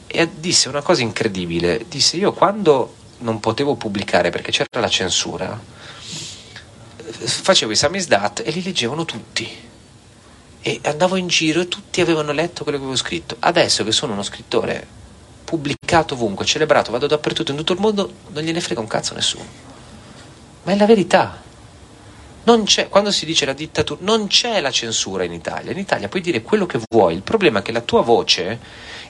[0.08, 5.62] E disse una cosa incredibile, disse io quando non potevo pubblicare perché c'era la censura,
[7.02, 9.50] facevo i samizdat e li leggevano tutti
[10.62, 13.36] e andavo in giro e tutti avevano letto quello che avevo scritto.
[13.38, 15.00] Adesso che sono uno scrittore
[15.52, 19.44] pubblicato ovunque, celebrato, vado dappertutto in tutto il mondo, non gliene frega un cazzo nessuno.
[20.64, 21.42] Ma è la verità.
[22.44, 25.74] Non c'è, quando si dice la dittatura, non c'è la censura in Italia.
[25.74, 27.16] In Italia puoi dire quello che vuoi.
[27.16, 28.60] Il problema è che la tua voce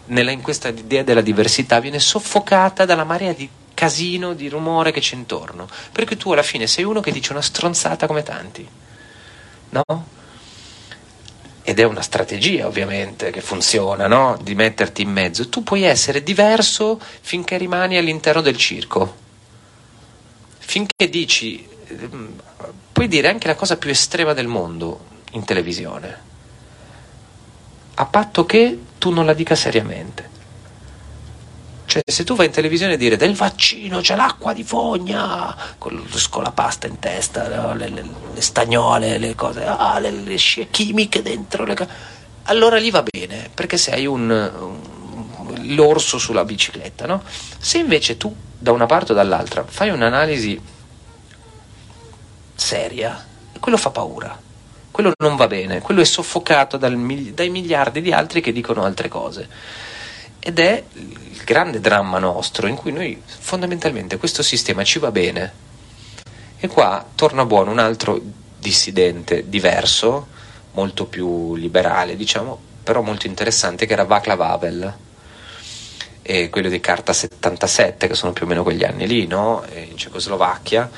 [0.05, 4.99] nella, in questa idea della diversità viene soffocata dalla marea di casino, di rumore che
[4.99, 5.67] c'è intorno.
[5.91, 8.67] Perché tu alla fine sei uno che dice una stronzata come tanti.
[9.69, 9.83] No?
[11.63, 14.37] Ed è una strategia ovviamente che funziona, no?
[14.41, 15.49] Di metterti in mezzo.
[15.49, 19.15] Tu puoi essere diverso finché rimani all'interno del circo.
[20.57, 22.33] Finché dici, ehm,
[22.91, 26.29] puoi dire anche la cosa più estrema del mondo in televisione
[28.01, 30.30] a patto che tu non la dica seriamente.
[31.91, 36.01] Cioè, se tu vai in televisione a dire del vaccino c'è l'acqua di fogna, con,
[36.29, 40.69] con la pasta in testa, le, le, le, stagnole, le cose, ah, le, le scie
[40.69, 41.67] chimiche dentro,
[42.43, 47.23] allora lì va bene, perché sei un, un, l'orso sulla bicicletta, no?
[47.57, 50.61] Se invece tu, da una parte o dall'altra, fai un'analisi
[52.55, 53.21] seria,
[53.59, 54.39] quello fa paura
[54.91, 56.95] quello non va bene, quello è soffocato dal,
[57.33, 59.47] dai miliardi di altri che dicono altre cose.
[60.43, 65.69] Ed è il grande dramma nostro in cui noi fondamentalmente questo sistema ci va bene.
[66.59, 68.19] E qua torna buono un altro
[68.57, 70.27] dissidente diverso,
[70.73, 74.97] molto più liberale, diciamo, però molto interessante, che era Václav Havel,
[76.23, 79.63] e quello di Carta 77, che sono più o meno quegli anni lì, no?
[79.73, 80.89] in Cecoslovacchia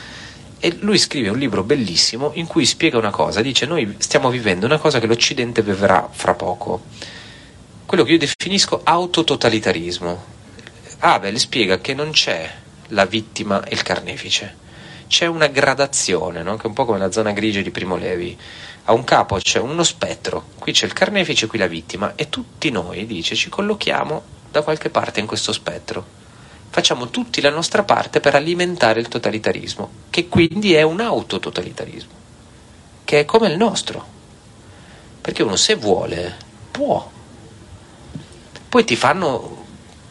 [0.65, 4.65] e lui scrive un libro bellissimo in cui spiega una cosa, dice noi stiamo vivendo
[4.65, 6.83] una cosa che l'Occidente vivrà fra poco,
[7.93, 10.23] quello che io definisco autototalitarismo.
[11.01, 12.51] Abel spiega che non c'è
[12.87, 14.57] la vittima e il carnefice,
[15.05, 16.55] c'è una gradazione, no?
[16.55, 18.35] che è un po' come la zona grigia di Primo Levi.
[18.85, 22.71] A un capo c'è uno spettro, qui c'è il carnefice, qui la vittima, e tutti
[22.71, 26.21] noi, dice, ci collochiamo da qualche parte in questo spettro
[26.73, 32.13] facciamo tutti la nostra parte per alimentare il totalitarismo, che quindi è un autototalitarismo,
[33.03, 34.03] che è come il nostro.
[35.21, 36.35] Perché uno se vuole
[36.71, 37.12] può.
[38.73, 39.65] Poi ti fanno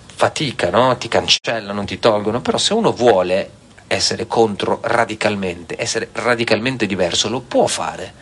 [0.06, 0.96] fatica, no?
[0.96, 3.50] ti cancellano, ti tolgono, però se uno vuole
[3.88, 8.14] essere contro radicalmente, essere radicalmente diverso, lo può fare.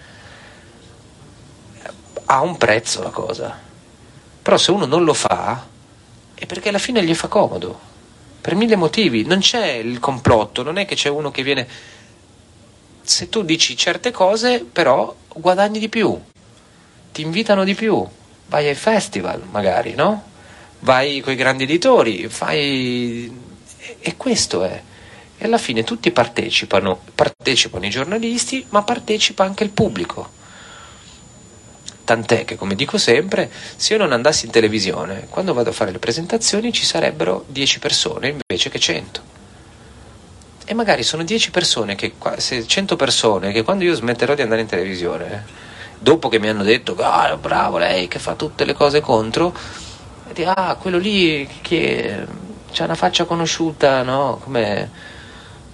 [2.24, 3.54] Ha un prezzo la cosa.
[4.40, 5.66] Però se uno non lo fa,
[6.32, 7.78] è perché alla fine gli fa comodo
[8.40, 11.68] per mille motivi, non c'è il complotto, non è che c'è uno che viene...
[13.02, 16.18] Se tu dici certe cose, però guadagni di più,
[17.12, 18.08] ti invitano di più,
[18.46, 20.28] vai ai festival magari, no?
[20.80, 23.48] Vai con i grandi editori, fai...
[23.98, 24.82] E questo è.
[25.38, 30.38] E alla fine tutti partecipano, partecipano i giornalisti, ma partecipa anche il pubblico.
[32.04, 35.92] Tant'è che, come dico sempre, se io non andassi in televisione, quando vado a fare
[35.92, 39.22] le presentazioni ci sarebbero 10 persone invece che 100.
[40.64, 42.14] E magari sono 10 persone, che,
[42.66, 45.44] 100 persone, che quando io smetterò di andare in televisione,
[45.98, 49.54] dopo che mi hanno detto, ah, bravo lei che fa tutte le cose contro,
[50.44, 52.26] ah, quello lì che
[52.76, 54.40] ha una faccia conosciuta, no?
[54.42, 54.90] Come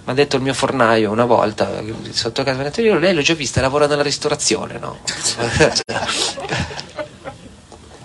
[0.07, 3.59] mi ha detto il mio fornaio una volta sotto casa io lei l'ho già vista
[3.59, 4.99] lavora nella ristorazione no?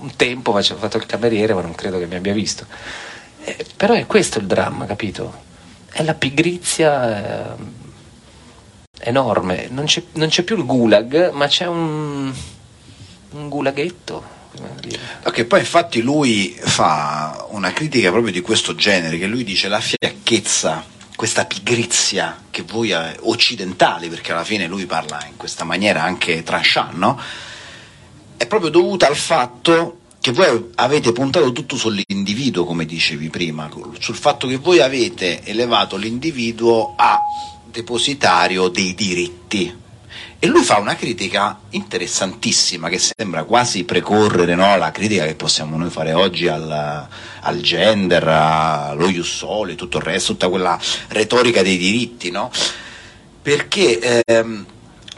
[0.00, 2.66] un tempo ho fatto il cameriere ma non credo che mi abbia visto
[3.44, 5.42] eh, però è questo il dramma capito
[5.92, 7.56] è la pigrizia eh,
[8.98, 12.34] enorme non c'è, non c'è, più il gulag ma c'è un,
[13.30, 14.40] un gulaghetto
[15.24, 19.80] Ok, poi infatti lui fa una critica proprio di questo genere, che lui dice la
[19.80, 20.84] fiacchezza
[21.22, 26.42] questa pigrizia che voi eh, occidentali, perché alla fine lui parla in questa maniera anche
[26.42, 27.20] tranchant, no?
[28.36, 34.16] È proprio dovuta al fatto che voi avete puntato tutto sull'individuo, come dicevi prima, sul
[34.16, 37.20] fatto che voi avete elevato l'individuo a
[37.70, 39.72] depositario dei diritti,
[40.44, 45.76] e lui fa una critica interessantissima che sembra quasi precorrere no, la critica che possiamo
[45.76, 47.06] noi fare oggi al,
[47.42, 50.76] al gender, allo iussole, tutto il resto, tutta quella
[51.10, 52.50] retorica dei diritti, no?
[53.40, 54.66] Perché ehm,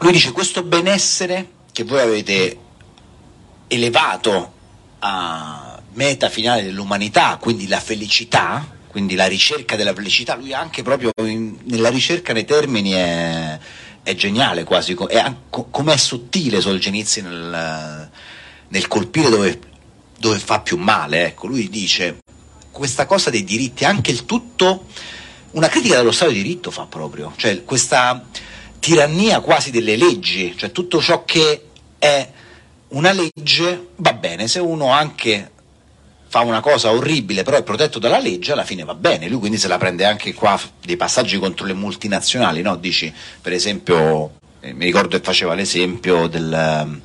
[0.00, 2.58] lui dice questo benessere che voi avete
[3.68, 4.52] elevato
[4.98, 11.12] a meta finale dell'umanità, quindi la felicità, quindi la ricerca della felicità, lui anche proprio
[11.16, 13.58] in, nella ricerca dei termini è
[14.05, 18.11] è geniale quasi, è, com'è sottile Solzhenitsyn nel,
[18.68, 19.59] nel colpire dove,
[20.18, 21.24] dove, fa più male.
[21.24, 22.18] Ecco, lui dice
[22.70, 24.86] questa cosa dei diritti, anche il tutto,
[25.52, 28.24] una critica dello Stato di diritto fa proprio, cioè questa
[28.78, 32.30] tirannia quasi delle leggi, cioè tutto ciò che è
[32.88, 35.52] una legge va bene, se uno anche
[36.35, 39.28] fa una cosa orribile, però è protetto dalla legge, alla fine va bene.
[39.28, 42.74] Lui quindi se la prende anche qua dei passaggi contro le multinazionali, no?
[42.74, 47.01] Dici, per esempio, eh, mi ricordo che faceva l'esempio del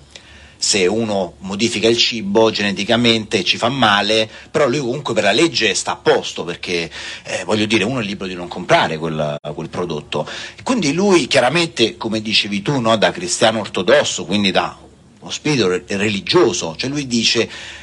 [0.61, 5.75] se uno modifica il cibo geneticamente ci fa male, però lui comunque per la legge
[5.75, 6.89] sta a posto perché
[7.23, 10.27] eh, voglio dire uno è libero di non comprare quel, quel prodotto.
[10.63, 14.75] Quindi lui chiaramente, come dicevi tu, no, da cristiano ortodosso, quindi da
[15.19, 17.77] uno spirito religioso, cioè lui dice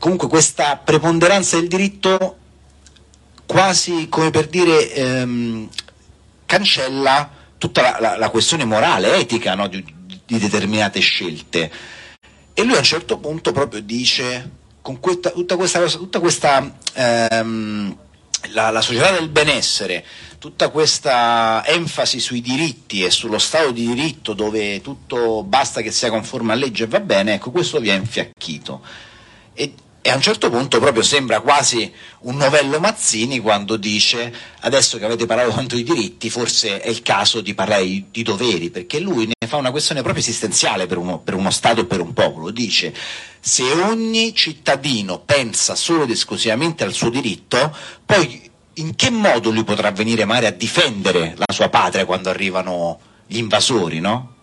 [0.00, 2.36] comunque questa preponderanza del diritto
[3.44, 5.68] quasi come per dire ehm,
[6.46, 9.84] cancella tutta la, la, la, questione morale, etica no, di,
[10.24, 11.70] di, determinate scelte.
[12.54, 17.96] E lui a un certo punto proprio dice, con questa, tutta questa, tutta questa ehm,
[18.52, 20.04] la, la, società del benessere,
[20.38, 26.08] tutta questa enfasi sui diritti e sullo Stato di diritto dove tutto basta che sia
[26.08, 28.80] conforme a legge e va bene, ecco questo vi ha infiacchito.
[29.52, 34.96] E, e a un certo punto proprio sembra quasi un novello Mazzini quando dice adesso
[34.96, 38.98] che avete parlato tanto di diritti forse è il caso di parlare di, doveri, perché
[38.98, 42.14] lui ne fa una questione proprio esistenziale per uno, per uno Stato e per un
[42.14, 42.50] popolo.
[42.50, 42.94] Dice
[43.40, 47.76] se ogni cittadino pensa solo ed esclusivamente al suo diritto,
[48.06, 52.98] poi in che modo lui potrà venire magari a difendere la sua patria quando arrivano
[53.26, 54.34] gli invasori, no?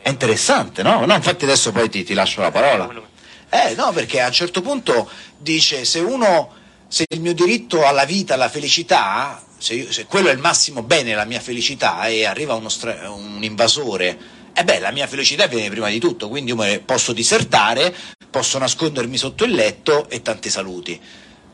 [0.00, 1.04] È interessante, no?
[1.04, 3.06] no infatti adesso poi ti, ti lascio la parola.
[3.50, 6.52] Eh no, perché a un certo punto dice se uno,
[6.86, 10.82] se il mio diritto alla vita, alla felicità, se, io, se quello è il massimo
[10.82, 14.18] bene, la mia felicità, e arriva stra- un invasore,
[14.52, 17.94] eh beh, la mia felicità viene prima di tutto, quindi io posso disertare,
[18.30, 21.00] posso nascondermi sotto il letto e tanti saluti.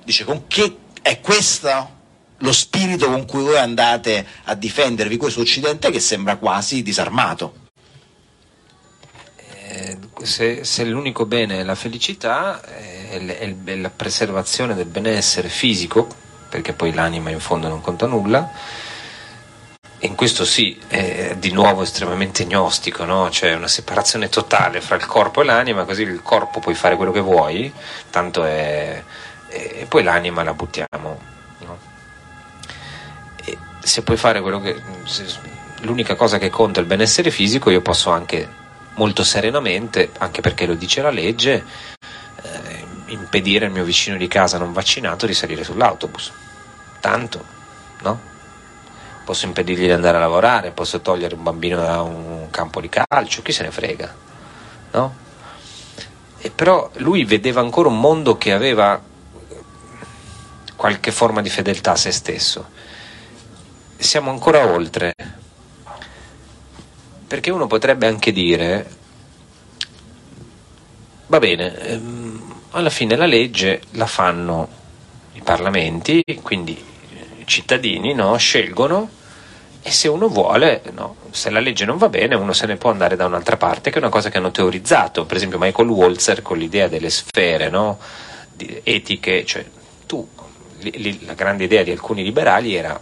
[0.04, 1.92] Dice, con che è questo
[2.38, 7.63] lo spirito con cui voi andate a difendervi questo Occidente che sembra quasi disarmato?
[9.74, 15.48] Eh, se, se, l'unico bene è la felicità, è, è, è la preservazione del benessere
[15.48, 16.06] fisico,
[16.48, 18.48] perché poi l'anima in fondo non conta nulla,
[19.98, 23.26] in questo sì, è di nuovo estremamente gnostico, no?
[23.30, 27.10] c'è una separazione totale fra il corpo e l'anima, così il corpo puoi fare quello
[27.10, 27.72] che vuoi,
[28.10, 29.02] tanto è...
[29.48, 31.20] e poi l'anima la buttiamo.
[31.58, 31.78] No?
[33.80, 34.80] se puoi fare quello che...
[35.04, 38.62] Se, l'unica cosa che conta è il benessere fisico, io posso anche
[38.94, 41.64] molto serenamente, anche perché lo dice la legge,
[42.42, 46.32] eh, impedire al mio vicino di casa non vaccinato di salire sull'autobus.
[47.00, 47.44] Tanto,
[48.02, 48.32] no?
[49.24, 53.42] Posso impedirgli di andare a lavorare, posso togliere un bambino da un campo di calcio,
[53.42, 54.14] chi se ne frega,
[54.92, 55.22] no?
[56.38, 59.00] E però lui vedeva ancora un mondo che aveva
[60.76, 62.68] qualche forma di fedeltà a se stesso.
[63.96, 65.14] Siamo ancora oltre,
[67.34, 68.86] perché uno potrebbe anche dire,
[71.26, 74.68] va bene, ehm, alla fine la legge la fanno
[75.32, 76.80] i parlamenti, quindi
[77.38, 79.10] i cittadini no, scelgono
[79.82, 82.90] e se uno vuole, no, se la legge non va bene, uno se ne può
[82.90, 86.40] andare da un'altra parte, che è una cosa che hanno teorizzato, per esempio Michael Walzer
[86.40, 87.98] con l'idea delle sfere no,
[88.84, 89.66] etiche, cioè
[90.06, 90.24] tu,
[91.26, 92.96] la grande idea di alcuni liberali era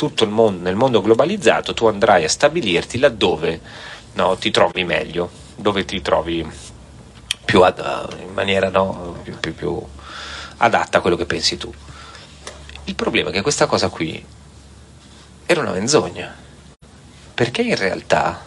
[0.00, 3.60] tutto il mondo, nel mondo globalizzato tu andrai a stabilirti laddove
[4.14, 6.50] no, ti trovi meglio, dove ti trovi
[7.44, 9.78] più ad, in maniera no, più, più, più
[10.56, 11.70] adatta a quello che pensi tu.
[12.84, 14.24] Il problema è che questa cosa qui
[15.44, 16.34] era una menzogna,
[17.34, 18.46] perché in realtà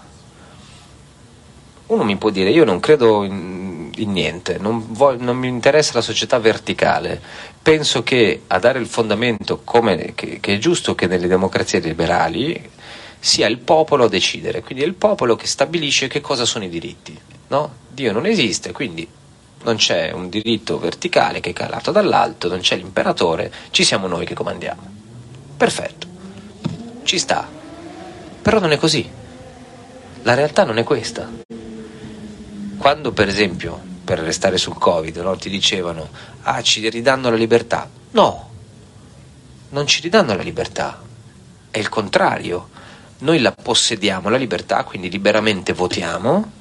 [1.86, 5.94] uno mi può dire io non credo in, in niente, non, voglio, non, mi interessa
[5.94, 7.22] la società verticale,
[7.62, 12.70] penso che a dare il fondamento come, che, che, è giusto che nelle democrazie liberali
[13.20, 16.70] sia il popolo a decidere, quindi è il popolo che stabilisce che cosa sono i
[16.70, 17.18] diritti.
[17.48, 17.82] No?
[17.90, 19.08] Dio non esiste, quindi
[19.64, 24.26] non c'è un diritto verticale che è calato dall'alto, non c'è l'imperatore, ci siamo noi
[24.26, 24.82] che comandiamo.
[25.56, 26.08] Perfetto,
[27.04, 27.48] ci sta,
[28.42, 29.10] però non è così.
[30.24, 31.30] La realtà non è questa.
[32.84, 36.10] Quando per esempio, per restare sul Covid, no, ti dicevano,
[36.42, 38.50] ah ci ridanno la libertà, no,
[39.70, 41.02] non ci ridanno la libertà,
[41.72, 42.68] è il contrario,
[43.20, 46.52] noi la possediamo la libertà, quindi liberamente votiamo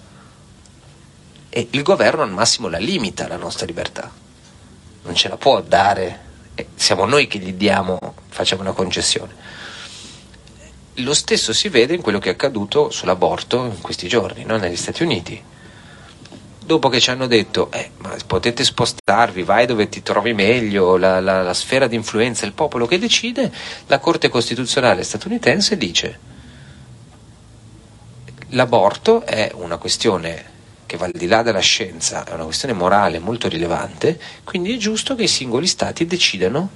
[1.48, 4.08] e il governo al massimo la limita la nostra libertà,
[5.02, 6.20] non ce la può dare,
[6.76, 7.98] siamo noi che gli diamo,
[8.28, 9.34] facciamo una concessione.
[10.94, 14.56] Lo stesso si vede in quello che è accaduto sull'aborto in questi giorni, no?
[14.56, 15.50] negli Stati Uniti
[16.72, 17.90] dopo che ci hanno detto eh,
[18.26, 22.86] potete spostarvi, vai dove ti trovi meglio, la, la, la sfera di influenza, il popolo
[22.86, 23.52] che decide,
[23.88, 26.30] la Corte Costituzionale statunitense dice
[28.54, 30.50] l'aborto è una questione
[30.86, 34.78] che va al di là della scienza, è una questione morale molto rilevante, quindi è
[34.78, 36.70] giusto che i singoli stati decidano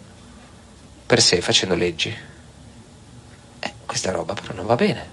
[1.07, 2.15] per sé facendo leggi.
[3.61, 5.07] Eh, questa roba però non va bene,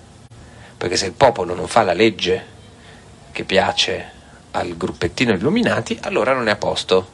[0.75, 2.51] perché se il popolo non fa la legge
[3.31, 4.21] che piace
[4.53, 7.07] al gruppettino illuminati, allora non è a posto,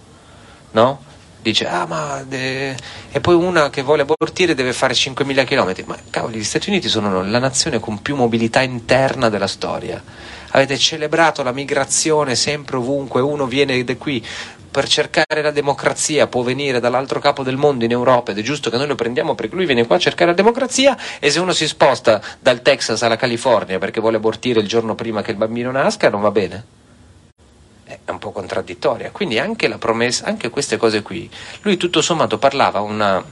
[0.71, 1.07] no?
[1.41, 2.23] Dice, ah ma...
[2.27, 2.75] De...
[3.11, 5.85] E poi una che vuole abortire deve fare 5.000 km.
[5.85, 10.03] Ma cavoli, gli Stati Uniti sono la nazione con più mobilità interna della storia.
[10.51, 14.25] Avete celebrato la migrazione sempre ovunque, uno viene da qui
[14.69, 18.69] per cercare la democrazia, può venire dall'altro capo del mondo in Europa ed è giusto
[18.69, 21.53] che noi lo prendiamo perché lui viene qua a cercare la democrazia e se uno
[21.53, 25.71] si sposta dal Texas alla California perché vuole abortire il giorno prima che il bambino
[25.71, 26.78] nasca non va bene
[28.05, 29.11] è un po' contraddittoria.
[29.11, 31.29] Quindi anche la promessa, anche queste cose qui,
[31.61, 33.23] lui tutto sommato parlava una,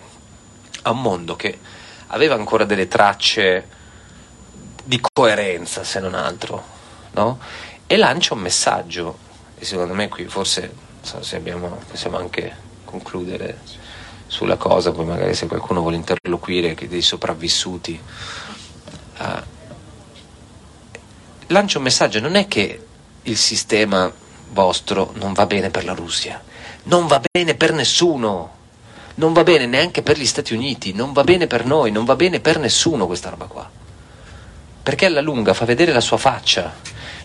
[0.81, 1.59] a un mondo che
[2.07, 3.75] aveva ancora delle tracce
[4.83, 6.63] di coerenza, se non altro,
[7.11, 7.39] no?
[7.85, 9.25] e lancia un messaggio.
[9.59, 13.59] E secondo me qui forse so se abbiamo, possiamo anche concludere
[14.27, 17.99] sulla cosa, poi magari se qualcuno vuole interloquire dei sopravvissuti.
[19.19, 19.41] Uh,
[21.47, 22.85] lancia un messaggio, non è che
[23.23, 24.11] il sistema
[24.51, 26.41] vostro non va bene per la Russia,
[26.83, 28.55] non va bene per nessuno,
[29.15, 32.15] non va bene neanche per gli Stati Uniti, non va bene per noi, non va
[32.15, 33.69] bene per nessuno questa roba qua.
[34.83, 36.73] Perché alla lunga fa vedere la sua faccia.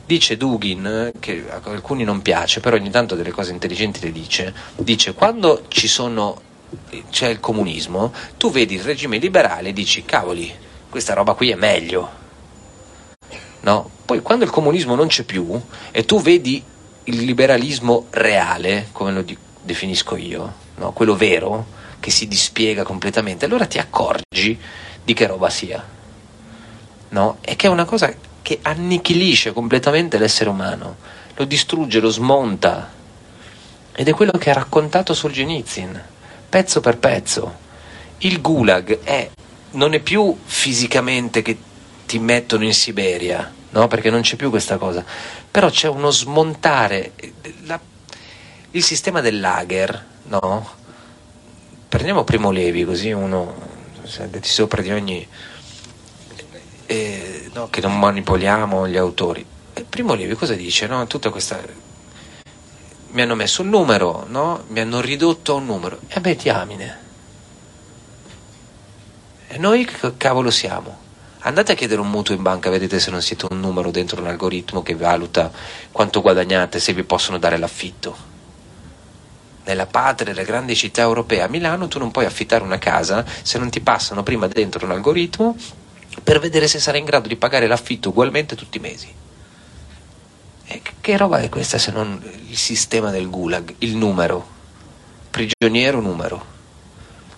[0.04, 4.52] Dice Dugin, che a alcuni non piace, però ogni tanto delle cose intelligenti le dice,
[4.76, 6.40] dice quando ci sono,
[7.10, 10.52] c'è il comunismo, tu vedi il regime liberale e dici cavoli,
[10.88, 12.20] questa roba qui è meglio.
[13.60, 13.90] No?
[14.04, 15.60] Poi quando il comunismo non c'è più
[15.92, 16.64] e tu vedi
[17.04, 19.24] il liberalismo reale, come lo
[19.62, 20.92] definisco io, no?
[20.92, 21.66] quello vero,
[22.00, 24.58] che si dispiega completamente, allora ti accorgi
[25.04, 25.84] di che roba sia.
[27.10, 27.38] No?
[27.40, 30.96] E che è una cosa che annichilisce completamente l'essere umano,
[31.34, 32.90] lo distrugge, lo smonta.
[33.94, 36.02] Ed è quello che ha raccontato Solzhenitsyn,
[36.48, 37.60] pezzo per pezzo.
[38.18, 39.30] Il gulag è,
[39.72, 41.56] non è più fisicamente che
[42.06, 43.88] ti mettono in Siberia, no?
[43.88, 45.04] perché non c'è più questa cosa,
[45.50, 47.12] però c'è uno smontare,
[47.64, 47.78] la,
[48.70, 50.80] il sistema del lager, no?
[51.88, 53.70] prendiamo Primo Levi così uno
[54.04, 55.26] sente sopra di ogni...
[56.86, 59.44] Eh, no, che non manipoliamo gli autori.
[59.88, 60.86] Primo Levi cosa dice?
[60.86, 61.06] No?
[61.06, 61.60] Tutta questa...
[63.08, 64.64] Mi hanno messo un numero, no?
[64.68, 66.00] mi hanno ridotto a un numero.
[66.08, 66.98] E beh, diamine.
[69.48, 71.01] E noi che cavolo siamo?
[71.42, 74.28] Andate a chiedere un mutuo in banca, vedete se non siete un numero dentro un
[74.28, 75.50] algoritmo che valuta
[75.90, 78.30] quanto guadagnate, se vi possono dare l'affitto.
[79.64, 83.58] Nella patria delle grandi città europee, a Milano tu non puoi affittare una casa se
[83.58, 85.56] non ti passano prima dentro un algoritmo
[86.22, 89.12] per vedere se sarai in grado di pagare l'affitto ugualmente tutti i mesi.
[90.64, 94.46] E che roba è questa se non il sistema del gulag, il numero,
[95.30, 96.50] prigioniero numero?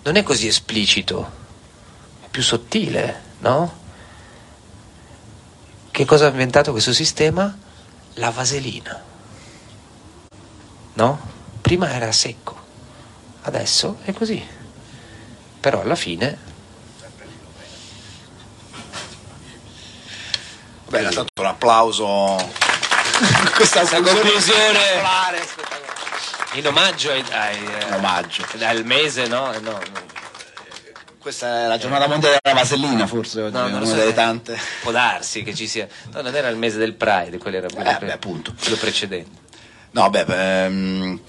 [0.03, 1.31] Non è così esplicito,
[2.23, 3.83] è più sottile, no?
[5.95, 7.57] Che cosa ha inventato questo sistema?
[8.15, 9.01] La vaselina.
[10.95, 11.31] No?
[11.61, 12.53] Prima era secco,
[13.43, 14.45] adesso è così.
[15.61, 16.37] Però alla fine...
[20.89, 22.45] Beh, tanto un applauso.
[23.55, 24.79] Questa, Questa conclusione
[26.55, 28.45] in omaggio ai, ai, in omaggio.
[28.59, 29.49] al mese, no?
[29.61, 30.05] no, no
[31.25, 34.55] questa è la giornata mondiale della vasellina, forse oggi, no, una so, delle tante.
[34.83, 35.87] Può darsi che ci sia.
[36.13, 38.53] No, non era il mese del Pride, quello era quello, eh, pre- beh, appunto.
[38.61, 39.39] quello precedente.
[39.89, 41.19] No, beh, ehm,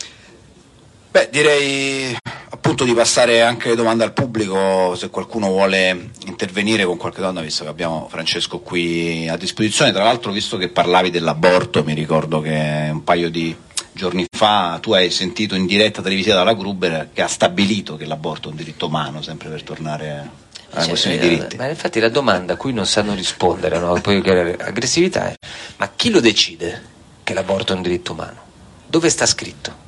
[1.12, 2.14] beh, direi
[2.50, 7.40] appunto di passare anche le domande al pubblico, se qualcuno vuole intervenire con qualche donna,
[7.40, 9.92] visto che abbiamo Francesco qui a disposizione.
[9.92, 13.56] Tra l'altro, visto che parlavi dell'aborto, mi ricordo che un paio di
[13.96, 18.48] giorni fa tu hai sentito in diretta televisiva dalla Gruber che ha stabilito che l'aborto
[18.48, 20.30] è un diritto umano, sempre per tornare
[20.70, 21.56] alla cioè, questione dei diritti.
[21.56, 23.98] Ma infatti la domanda a cui non sanno rispondere, no?
[24.00, 25.34] poi aggressività è
[25.78, 26.94] ma chi lo decide
[27.24, 28.44] che l'aborto è un diritto umano?
[28.86, 29.84] Dove sta scritto?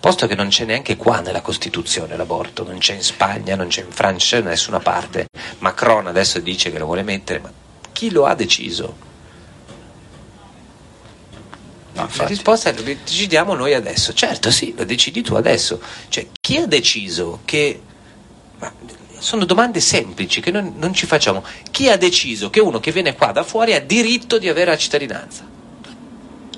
[0.00, 3.82] Posto che non c'è neanche qua nella Costituzione l'aborto, non c'è in Spagna, non c'è
[3.82, 5.26] in Francia, da nessuna parte.
[5.58, 7.52] Macron adesso dice che lo vuole mettere, ma
[7.92, 9.07] chi lo ha deciso?
[11.98, 14.14] No, la risposta è lo decidiamo noi adesso.
[14.14, 15.80] Certo, sì, lo decidi tu adesso.
[16.08, 17.82] Cioè, chi ha deciso che...
[18.58, 18.72] Ma
[19.18, 21.42] sono domande semplici che non, non ci facciamo.
[21.72, 24.76] Chi ha deciso che uno che viene qua da fuori ha diritto di avere la
[24.76, 25.44] cittadinanza?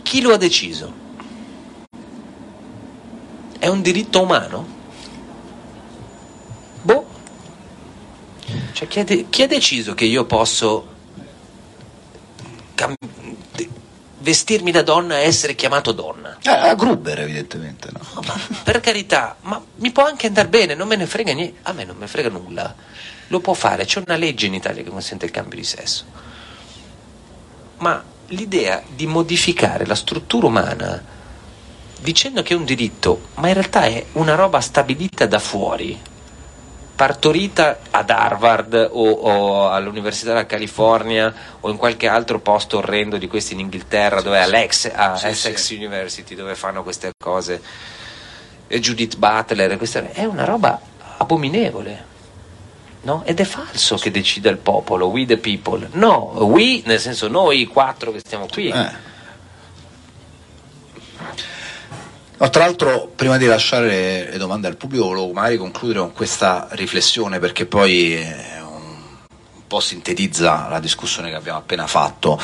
[0.02, 0.92] Chi lo ha deciso?
[3.58, 4.66] È un diritto umano?
[6.82, 7.06] Boh.
[8.72, 10.86] Cioè, chi ha, de- chi ha deciso che io posso
[12.74, 12.94] cam-
[14.20, 16.38] vestirmi da donna e essere chiamato donna.
[16.42, 18.00] Eh, a Gruber evidentemente no.
[18.14, 21.72] no per carità, ma mi può anche andare bene, non me ne frega niente, a
[21.72, 22.74] me non me frega nulla.
[23.28, 26.04] Lo può fare, c'è una legge in Italia che consente il cambio di sesso.
[27.78, 31.02] Ma l'idea di modificare la struttura umana
[32.00, 35.98] dicendo che è un diritto, ma in realtà è una roba stabilita da fuori,
[37.00, 43.26] partorita ad Harvard o, o, all'Università della California o in qualche altro posto orrendo di
[43.26, 45.76] questi in Inghilterra dove è Alex, a sì, Essex sì.
[45.76, 47.62] University dove fanno queste cose
[48.66, 50.78] e Judith Butler queste, è una roba
[51.16, 52.04] abominevole
[53.00, 53.22] no?
[53.24, 57.64] ed è falso che decida il popolo we the people no, we nel senso noi
[57.64, 59.09] quattro che stiamo qui eh.
[62.40, 66.68] No, tra l'altro, prima di lasciare le domande al pubblico, volevo magari concludere con questa
[66.70, 68.18] riflessione perché poi
[68.62, 68.66] un,
[69.56, 72.40] un po' sintetizza la discussione che abbiamo appena fatto.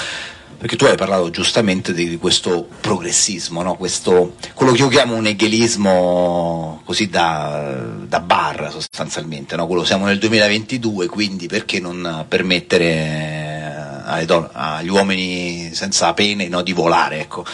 [0.58, 3.76] Perché tu hai parlato giustamente di, questo progressismo, no?
[3.76, 9.56] questo, quello che io chiamo un eghelismo così da, da bar sostanzialmente.
[9.56, 9.66] No?
[9.66, 13.45] Quello siamo nel 2022, quindi perché non permettere
[14.06, 17.20] agli uomini senza pene no, di volare?
[17.20, 17.44] Ecco.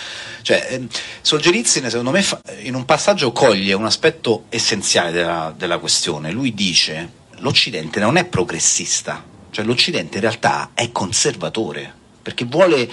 [0.43, 0.89] Cioè, ehm,
[1.21, 2.25] Solzhenitsyn, secondo me,
[2.63, 6.31] in un passaggio coglie un aspetto essenziale della, della questione.
[6.31, 11.93] Lui dice l'Occidente non è progressista, cioè l'Occidente in realtà è conservatore,
[12.23, 12.89] perché vuole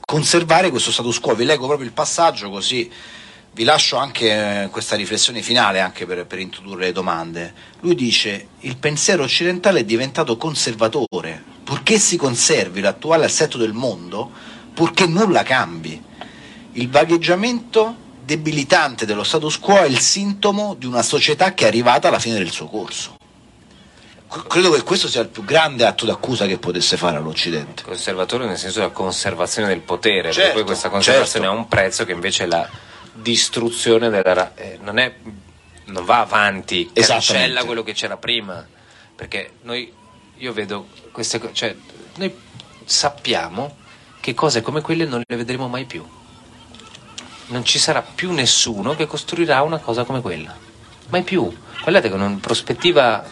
[0.00, 1.34] conservare questo status quo.
[1.34, 2.90] Vi leggo proprio il passaggio così
[3.52, 7.52] vi lascio anche eh, questa riflessione finale anche per, per, introdurre le domande.
[7.80, 14.30] Lui dice il pensiero occidentale è diventato conservatore, purché si conservi l'attuale assetto del mondo,
[14.72, 16.00] purché nulla cambi.
[16.72, 22.08] Il vagheggiamento debilitante dello status quo è il sintomo di una società che è arrivata
[22.08, 23.16] alla fine del suo corso.
[24.46, 27.82] Credo che questo sia il più grande atto d'accusa che potesse fare all'Occidente.
[27.82, 31.58] Conservatore nel senso della conservazione del potere, certo, perché poi questa conservazione certo.
[31.58, 32.70] ha un prezzo che invece la
[33.20, 34.54] distruzione della...
[34.54, 35.14] Eh, non, è,
[35.86, 38.66] non va avanti, cancella quello che c'era prima,
[39.14, 39.92] perché noi,
[40.38, 41.76] io vedo queste cose, cioè
[42.16, 42.34] noi
[42.84, 43.76] sappiamo
[44.20, 46.04] che cose come quelle non le vedremo mai più
[47.50, 50.56] non ci sarà più nessuno che costruirà una cosa come quella.
[51.08, 51.52] Mai più.
[51.82, 53.24] Guardate con una prospettiva.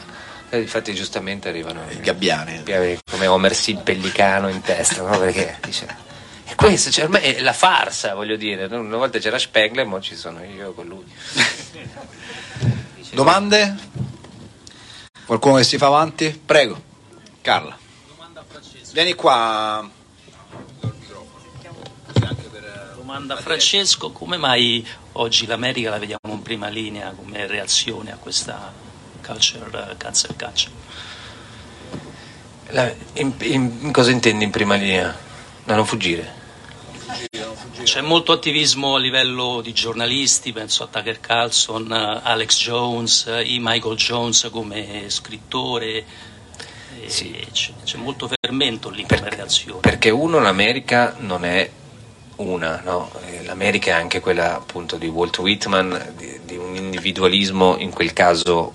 [0.51, 2.63] Eh, infatti, giustamente arrivano i gabbiani
[3.11, 5.19] come Homer sì, il pellicano in testa, no?
[5.19, 6.07] Perché dice.
[6.51, 8.65] E questo cioè, ormai è la farsa, voglio dire.
[8.65, 11.05] Una volta c'era Spengler, ma ci sono io con lui.
[13.13, 13.77] Domande?
[15.27, 16.41] Qualcuno che si fa avanti?
[16.45, 16.81] Prego,
[17.43, 17.77] Carla.
[18.93, 19.91] Vieni qua.
[22.95, 28.17] domanda a Francesco, come mai oggi l'America la vediamo in prima linea come reazione a
[28.17, 28.73] questa
[29.23, 30.73] culture, cancel culture?
[32.69, 35.15] La, in, in, cosa intendi in prima linea?
[35.65, 36.38] Da non fuggire?
[37.83, 43.97] C'è molto attivismo a livello di giornalisti, penso a Tucker Carlson, Alex Jones, i Michael
[43.97, 46.05] Jones come scrittore,
[47.07, 47.35] sì.
[47.51, 49.81] c'è, c'è, molto fermento lì come reazione.
[49.81, 51.71] Perché uno l'America non è
[52.37, 53.11] una, no?
[53.45, 58.75] l'America è anche quella appunto di Walt Whitman, di, di, un individualismo in quel caso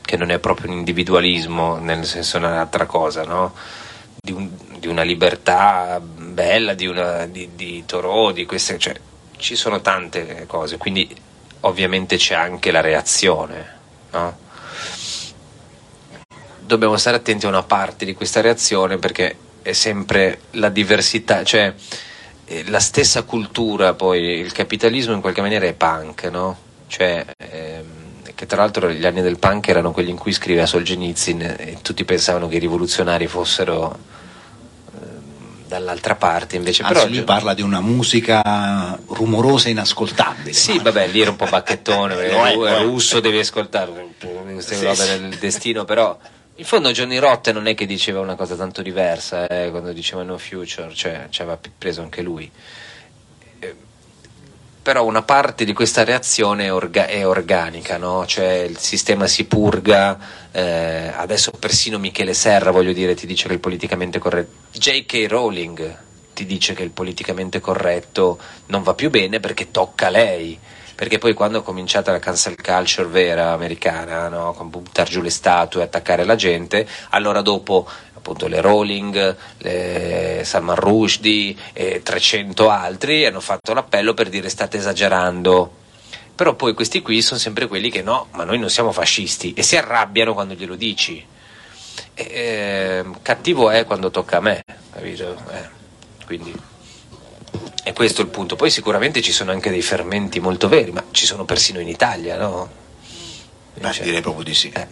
[0.00, 3.54] che non è proprio un individualismo, nel senso è un'altra cosa, no?
[4.24, 4.48] Di, un,
[4.78, 8.94] di, una libertà bella, di, una, di, di Thoreau, di queste, cioè,
[9.36, 11.12] ci sono tante cose, quindi
[11.62, 13.80] ovviamente c'è anche la reazione.
[14.12, 14.38] No?
[16.60, 21.74] Dobbiamo stare attenti a una parte di questa reazione perché è sempre la diversità, cioè
[22.44, 26.56] eh, la stessa cultura, poi il capitalismo in qualche maniera è punk, no?
[26.86, 28.01] Cioè, ehm,
[28.42, 32.04] che tra l'altro gli anni del punk erano quelli in cui scriveva Solzhenitsyn e tutti
[32.04, 33.96] pensavano che i rivoluzionari fossero
[34.92, 40.74] ehm, dall'altra parte invece Anzi, però lui parla di una musica rumorosa e inascoltabile sì
[40.74, 40.82] no?
[40.82, 45.20] vabbè lì era un po' bacchettone è, russo devi ascoltare queste sì, robe sì.
[45.20, 46.18] del destino però
[46.56, 50.24] in fondo Johnny Rotte non è che diceva una cosa tanto diversa eh, quando diceva
[50.24, 52.50] no future, cioè ci aveva preso anche lui.
[54.82, 58.26] Però una parte di questa reazione è, orga- è organica, no?
[58.26, 60.18] cioè il sistema si purga,
[60.50, 64.50] eh, adesso persino Michele Serra, voglio dire, ti dice che il politicamente corretto...
[64.72, 65.26] J.K.
[65.28, 65.98] Rowling
[66.34, 70.58] ti dice che il politicamente corretto non va più bene perché tocca a lei
[71.02, 74.52] perché poi quando è cominciata la cancel culture vera americana, no?
[74.52, 77.88] con buttare giù le statue e attaccare la gente, allora dopo
[78.22, 84.76] appunto le Rowling, le Salman Rushdie e 300 altri hanno fatto l'appello per dire state
[84.78, 85.80] esagerando.
[86.34, 89.62] Però poi questi qui sono sempre quelli che no, ma noi non siamo fascisti e
[89.62, 91.24] si arrabbiano quando glielo dici.
[92.14, 95.36] E, eh, cattivo è quando tocca a me, capito?
[95.50, 95.68] Eh,
[96.24, 96.54] quindi
[97.82, 98.54] è questo il punto.
[98.54, 102.36] Poi sicuramente ci sono anche dei fermenti molto veri, ma ci sono persino in Italia,
[102.36, 102.70] no?
[103.74, 104.70] Beh, cioè, direi proprio di sì.
[104.70, 104.86] Eh,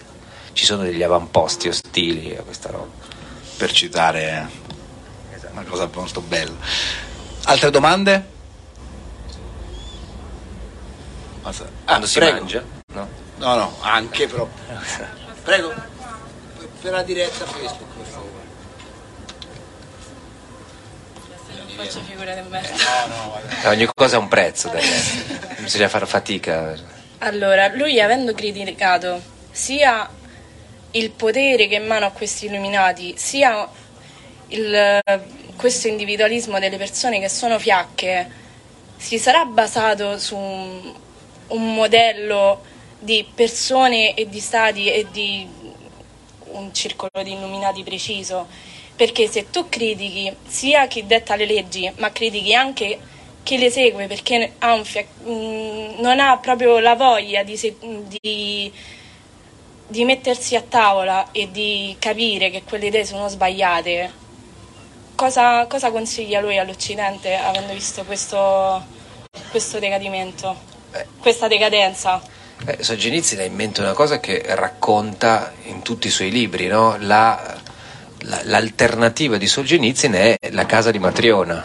[0.52, 3.09] ci sono degli avamposti ostili a questa roba.
[3.60, 4.48] Per citare
[5.34, 5.52] esatto.
[5.52, 6.56] una cosa molto bella.
[7.44, 8.24] Altre domande?
[11.84, 12.38] Quando si prego.
[12.38, 12.64] mangia?
[12.94, 13.06] No.
[13.36, 14.48] No, no, anche però.
[15.44, 15.74] Prego,
[16.80, 18.30] per la diretta Facebook, per favore.
[21.58, 22.62] Non faccio figura di me.
[23.64, 24.88] Ogni cosa ha un prezzo, dai.
[25.58, 26.74] bisogna fare fatica.
[27.18, 30.08] Allora, lui avendo criticato sia
[30.92, 33.68] il potere che emana a questi illuminati, sia
[34.48, 35.02] il-
[35.56, 38.28] questo individualismo delle persone che sono fiacche,
[38.96, 40.92] si sarà basato su un,
[41.48, 42.62] un modello
[42.98, 45.46] di persone e di stati e di
[46.52, 48.46] un circolo di illuminati preciso.
[48.96, 52.98] Perché se tu critichi sia chi detta le leggi, ma critichi anche
[53.42, 54.82] chi le segue perché ha un
[55.26, 57.58] mm, non ha proprio la voglia di,
[58.20, 58.72] di-
[59.90, 64.12] di mettersi a tavola e di capire che quelle idee sono sbagliate,
[65.16, 68.82] cosa, cosa consiglia lui all'Occidente avendo visto questo,
[69.50, 70.56] questo decadimento,
[71.18, 72.22] questa decadenza?
[72.64, 76.96] Eh, Solzhenitsyn ha in mente una cosa che racconta in tutti i suoi libri, no?
[77.00, 77.58] La-
[78.24, 81.64] la- l'alternativa di Solzhenitsyn è La casa di Matriona,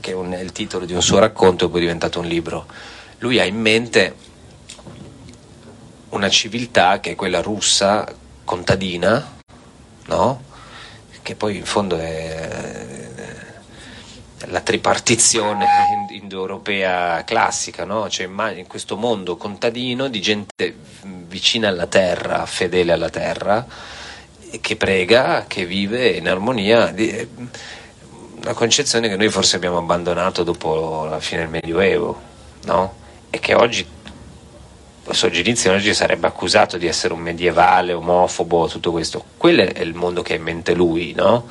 [0.00, 2.26] che è, un- è il titolo di un suo racconto e poi è diventato un
[2.26, 2.66] libro.
[3.18, 4.14] Lui ha in mente
[6.10, 8.06] una civiltà che è quella russa,
[8.44, 9.36] contadina,
[10.06, 10.42] no?
[11.22, 13.06] che poi in fondo è
[14.46, 18.08] la tripartizione ind- indoeuropea classica, no?
[18.08, 20.74] cioè in questo mondo contadino di gente
[21.26, 23.66] vicina alla terra, fedele alla terra,
[24.60, 26.86] che prega, che vive in armonia.
[26.92, 27.28] di-
[28.40, 32.20] una concezione che noi forse abbiamo abbandonato dopo la fine del Medioevo,
[32.64, 32.94] no?
[33.30, 33.86] e che oggi
[35.10, 39.24] Solzhenitsyn oggi sarebbe accusato di essere un medievale, omofobo, tutto questo.
[39.36, 41.46] Quello è il mondo che ha in mente lui, no?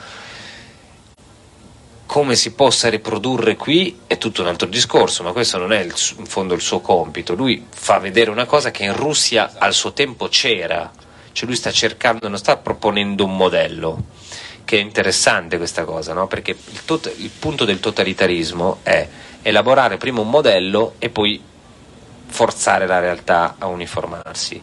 [2.06, 5.94] Come si possa riprodurre qui è tutto un altro discorso, ma questo non è il
[6.18, 7.36] in fondo il suo compito.
[7.36, 10.90] Lui fa vedere una cosa che in Russia al suo tempo c'era,
[11.34, 14.04] cioè lui sta cercando, non sta proponendo un modello,
[14.64, 16.28] che è interessante questa cosa, no?
[16.28, 19.08] Perché il, tot- il punto del totalitarismo è
[19.42, 21.42] elaborare prima un modello e poi
[22.28, 24.62] forzare la realtà a uniformarsi.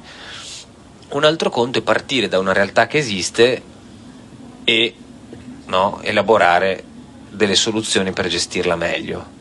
[1.11, 3.63] Un altro conto è partire da una realtà che esiste
[4.65, 4.95] e
[5.67, 6.83] no, elaborare
[7.31, 9.33] delle soluzioni per gestirla meglio.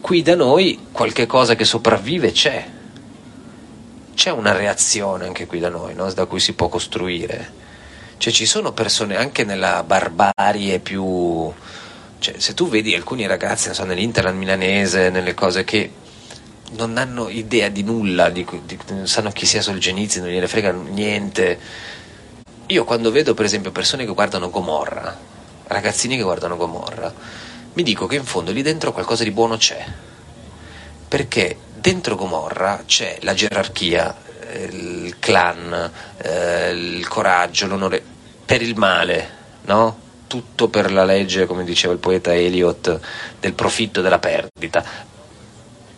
[0.00, 2.66] Qui da noi qualche cosa che sopravvive c'è.
[4.14, 6.10] C'è una reazione anche qui da noi, no?
[6.12, 7.58] da cui si può costruire.
[8.18, 11.50] Cioè ci sono persone anche nella barbarie più...
[12.18, 15.90] Cioè, se tu vedi alcuni ragazzi, so, nell'Interland milanese, nelle cose che
[16.70, 20.72] non hanno idea di nulla, di, di- non sanno chi sia Solzhenitsyn, non gliene frega
[20.72, 21.58] niente.
[22.66, 25.16] Io quando vedo per esempio persone che guardano Gomorra,
[25.66, 27.12] ragazzini che guardano Gomorra,
[27.72, 29.84] mi dico che in fondo lì dentro qualcosa di buono c'è.
[31.08, 34.16] Perché dentro Gomorra c'è la gerarchia,
[34.48, 38.02] eh, il clan, eh, il coraggio, l'onore
[38.44, 39.28] per il male,
[39.62, 40.08] no?
[40.26, 43.00] Tutto per la legge, come diceva il poeta Eliot,
[43.40, 44.84] del profitto e della perdita.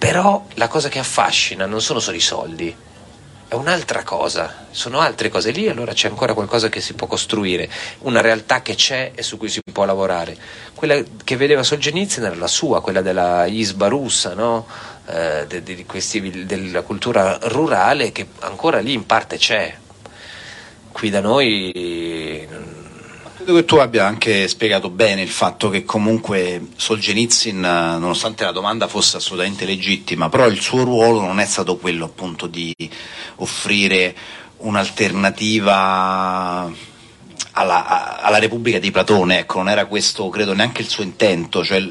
[0.02, 2.74] Però la cosa che affascina non sono solo i soldi,
[3.46, 7.70] è un'altra cosa, sono altre cose lì, allora c'è ancora qualcosa che si può costruire,
[8.00, 10.36] una realtà che c'è e su cui si può lavorare.
[10.74, 14.66] Quella che vedeva Solzhenitsyn era la sua, quella della Isba russa, no?
[15.06, 19.72] Eh, de- de- questi- della cultura rurale che ancora lì in parte c'è.
[20.90, 22.81] Qui da noi mm,
[23.42, 28.86] Credo che tu abbia anche spiegato bene il fatto che comunque Solzhenitsyn, nonostante la domanda
[28.86, 32.72] fosse assolutamente legittima, però il suo ruolo non è stato quello appunto di
[33.36, 34.14] offrire
[34.58, 36.72] un'alternativa
[37.50, 41.84] alla, alla Repubblica di Platone, ecco, non era questo credo neanche il suo intento, cioè,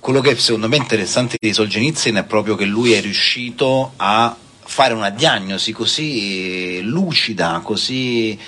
[0.00, 4.34] quello che secondo me è interessante di Solzhenitsyn è proprio che lui è riuscito a
[4.64, 8.38] fare una diagnosi così lucida, così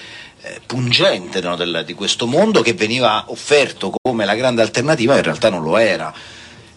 [0.48, 5.22] eh, pungente no, del- di questo mondo che veniva offerto come la grande alternativa, in
[5.22, 6.12] realtà non lo era.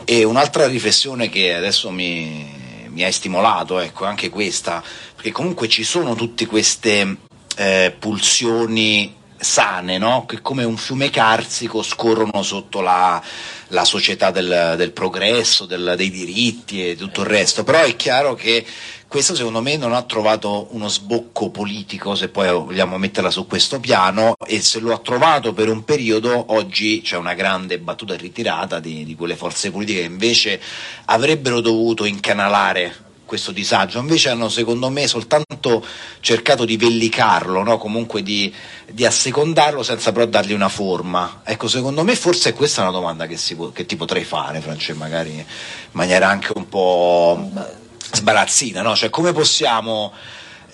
[0.03, 4.83] E un'altra riflessione che adesso mi, mi hai stimolato, ecco, anche questa,
[5.15, 7.17] perché comunque ci sono tutte queste
[7.55, 10.25] eh, pulsioni sane, no?
[10.27, 13.21] che come un fiume carsico scorrono sotto la,
[13.69, 18.35] la società del, del progresso, del- dei diritti e tutto il resto, però è chiaro
[18.35, 18.63] che
[19.11, 23.81] questo secondo me non ha trovato uno sbocco politico, se poi vogliamo metterla su questo
[23.81, 28.79] piano, e se lo ha trovato per un periodo, oggi c'è una grande battuta ritirata
[28.79, 30.61] di, di quelle forze politiche che invece
[31.07, 35.85] avrebbero dovuto incanalare questo disagio, invece hanno secondo me soltanto
[36.21, 37.77] cercato di vellicarlo, no?
[37.77, 38.53] comunque di,
[38.89, 41.41] di, assecondarlo senza però dargli una forma.
[41.43, 44.99] Ecco, secondo me forse questa è una domanda che, può, che ti potrei fare, Francesco,
[44.99, 45.45] magari in
[45.91, 47.79] maniera anche un po'
[48.11, 48.95] sbarazzina, no?
[48.95, 50.13] cioè come possiamo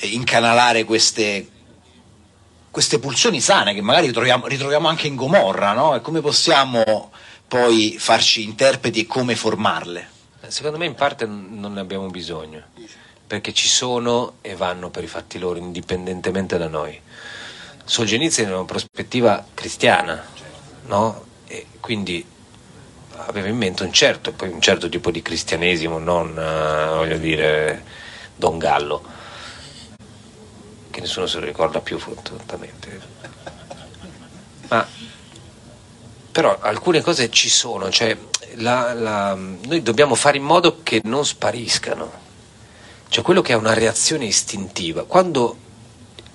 [0.02, 1.48] incanalare queste,
[2.72, 5.96] queste pulsioni sane che magari ritroviamo, ritroviamo anche in Gomorra, no?
[5.96, 7.12] e come possiamo
[7.48, 10.16] poi farci interpreti e come formarle?
[10.48, 12.64] Secondo me in parte non ne abbiamo bisogno,
[13.26, 17.00] perché ci sono e vanno per i fatti loro, indipendentemente da noi.
[17.84, 20.26] Solzhenitsyn è una prospettiva cristiana,
[20.86, 21.26] no?
[21.48, 22.26] E quindi
[23.26, 27.84] aveva in mente un certo, un certo tipo di cristianesimo, non, uh, voglio dire,
[28.36, 29.04] Don Gallo,
[30.92, 33.16] che nessuno se lo ricorda più fortunatamente.
[34.70, 34.88] Ma
[36.38, 38.16] però alcune cose ci sono, cioè
[38.58, 42.26] la, la, noi dobbiamo fare in modo che non spariscano.
[43.10, 45.58] Cioè quello che è una reazione istintiva, quando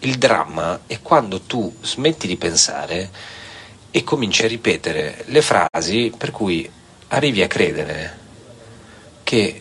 [0.01, 3.11] il dramma è quando tu smetti di pensare
[3.95, 6.69] e cominci a ripetere le frasi per cui
[7.09, 8.19] arrivi a credere
[9.23, 9.61] che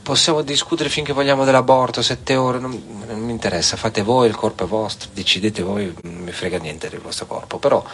[0.00, 4.62] possiamo discutere finché vogliamo dell'aborto, sette ore, non, non, mi interessa, fate voi, il corpo
[4.64, 7.84] è vostro, decidete voi, non mi frega niente del vostro corpo, però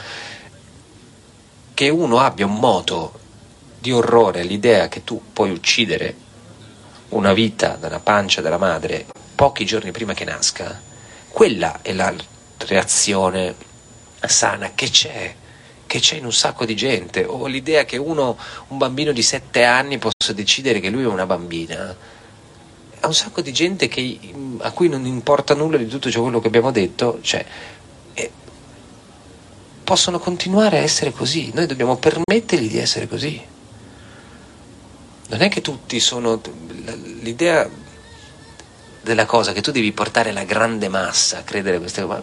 [1.72, 3.18] che uno abbia un moto
[3.78, 6.14] di orrore all'idea che tu puoi uccidere
[7.10, 10.78] una vita dalla pancia della madre pochi giorni prima che nasca,
[11.28, 12.12] quella è la
[12.58, 13.54] reazione
[14.28, 15.34] sana che c'è,
[15.86, 18.36] che c'è in un sacco di gente, o l'idea che uno,
[18.68, 21.96] un bambino di sette anni possa decidere che lui è una bambina.
[23.02, 24.18] A un sacco di gente che,
[24.58, 27.44] a cui non importa nulla di tutto ciò che abbiamo detto, cioè,
[29.90, 33.42] possono continuare a essere così, noi dobbiamo permettergli di essere così.
[35.30, 36.40] Non è che tutti sono...
[37.22, 37.68] l'idea
[39.02, 42.22] della cosa che tu devi portare la grande massa a credere a queste cose,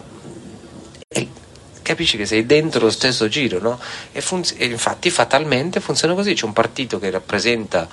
[1.88, 3.80] capisci che sei dentro lo stesso giro, no?
[4.12, 7.88] E, funz- e infatti fatalmente funziona così, c'è un partito che rappresenta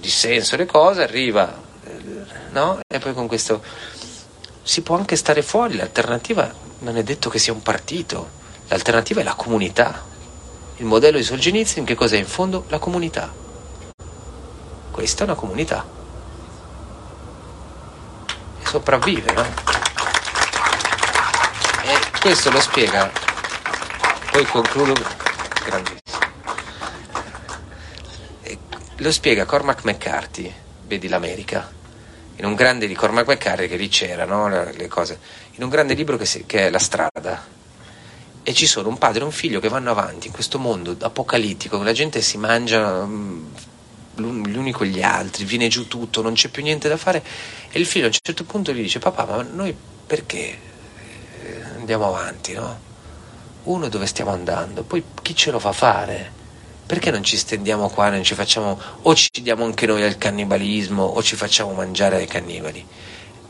[0.00, 1.62] dissenso le cose, arriva,
[2.50, 2.80] no?
[2.84, 3.62] E poi con questo
[4.62, 8.28] si può anche stare fuori, l'alternativa non è detto che sia un partito,
[8.66, 10.04] l'alternativa è la comunità.
[10.78, 12.64] Il modello di Solzhenitsyn che cos'è in fondo?
[12.68, 13.32] La comunità.
[14.90, 15.86] Questa è una comunità.
[18.60, 19.77] E sopravvive, no?
[22.20, 23.10] Questo lo spiega,
[24.32, 24.92] poi concludo,
[25.64, 26.18] grandissimo.
[28.42, 28.58] E
[28.96, 30.52] lo spiega Cormac McCarthy,
[30.86, 31.70] vedi l'America,
[32.36, 34.48] in un grande di Cormac McCarthy che lì c'era, no?
[34.48, 35.18] le cose
[35.52, 37.56] in un grande libro che, si, che è La strada.
[38.42, 41.82] E ci sono un padre e un figlio che vanno avanti in questo mondo apocalittico,
[41.82, 43.46] la gente si mangia mm,
[44.16, 47.22] gli uni con gli altri, viene giù tutto, non c'è più niente da fare.
[47.70, 49.76] E il figlio a un certo punto gli dice: Papà, ma noi
[50.06, 50.67] perché eh,
[51.88, 52.86] andiamo avanti, no?
[53.64, 56.36] Uno dove stiamo andando, poi chi ce lo fa fare?
[56.84, 61.02] Perché non ci stendiamo qua, non ci facciamo, o ci diamo anche noi al cannibalismo,
[61.02, 62.86] o ci facciamo mangiare ai cannibali?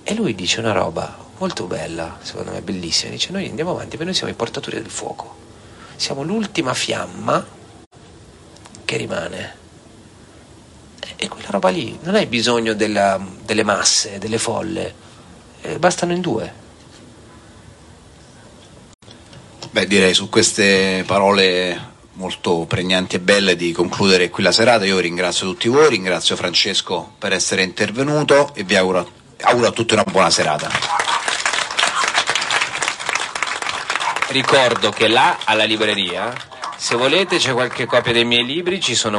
[0.05, 4.05] E lui dice una roba molto bella, secondo me bellissima, dice noi andiamo avanti perché
[4.05, 5.37] noi siamo i portatori del fuoco,
[5.97, 7.45] siamo l'ultima fiamma
[8.85, 9.57] che rimane.
[11.17, 14.95] E quella roba lì, non hai bisogno della, delle masse, delle folle,
[15.63, 16.67] eh, bastano in due.
[19.71, 24.85] Beh, direi su queste parole molto pregnanti e belle di concludere qui la serata.
[24.85, 29.11] Io ringrazio tutti voi, ringrazio Francesco per essere intervenuto e vi auguro,
[29.43, 30.69] auguro a tutti una buona serata.
[34.29, 36.35] Ricordo che là alla libreria,
[36.77, 39.17] se volete c'è qualche copia dei miei libri, ci sono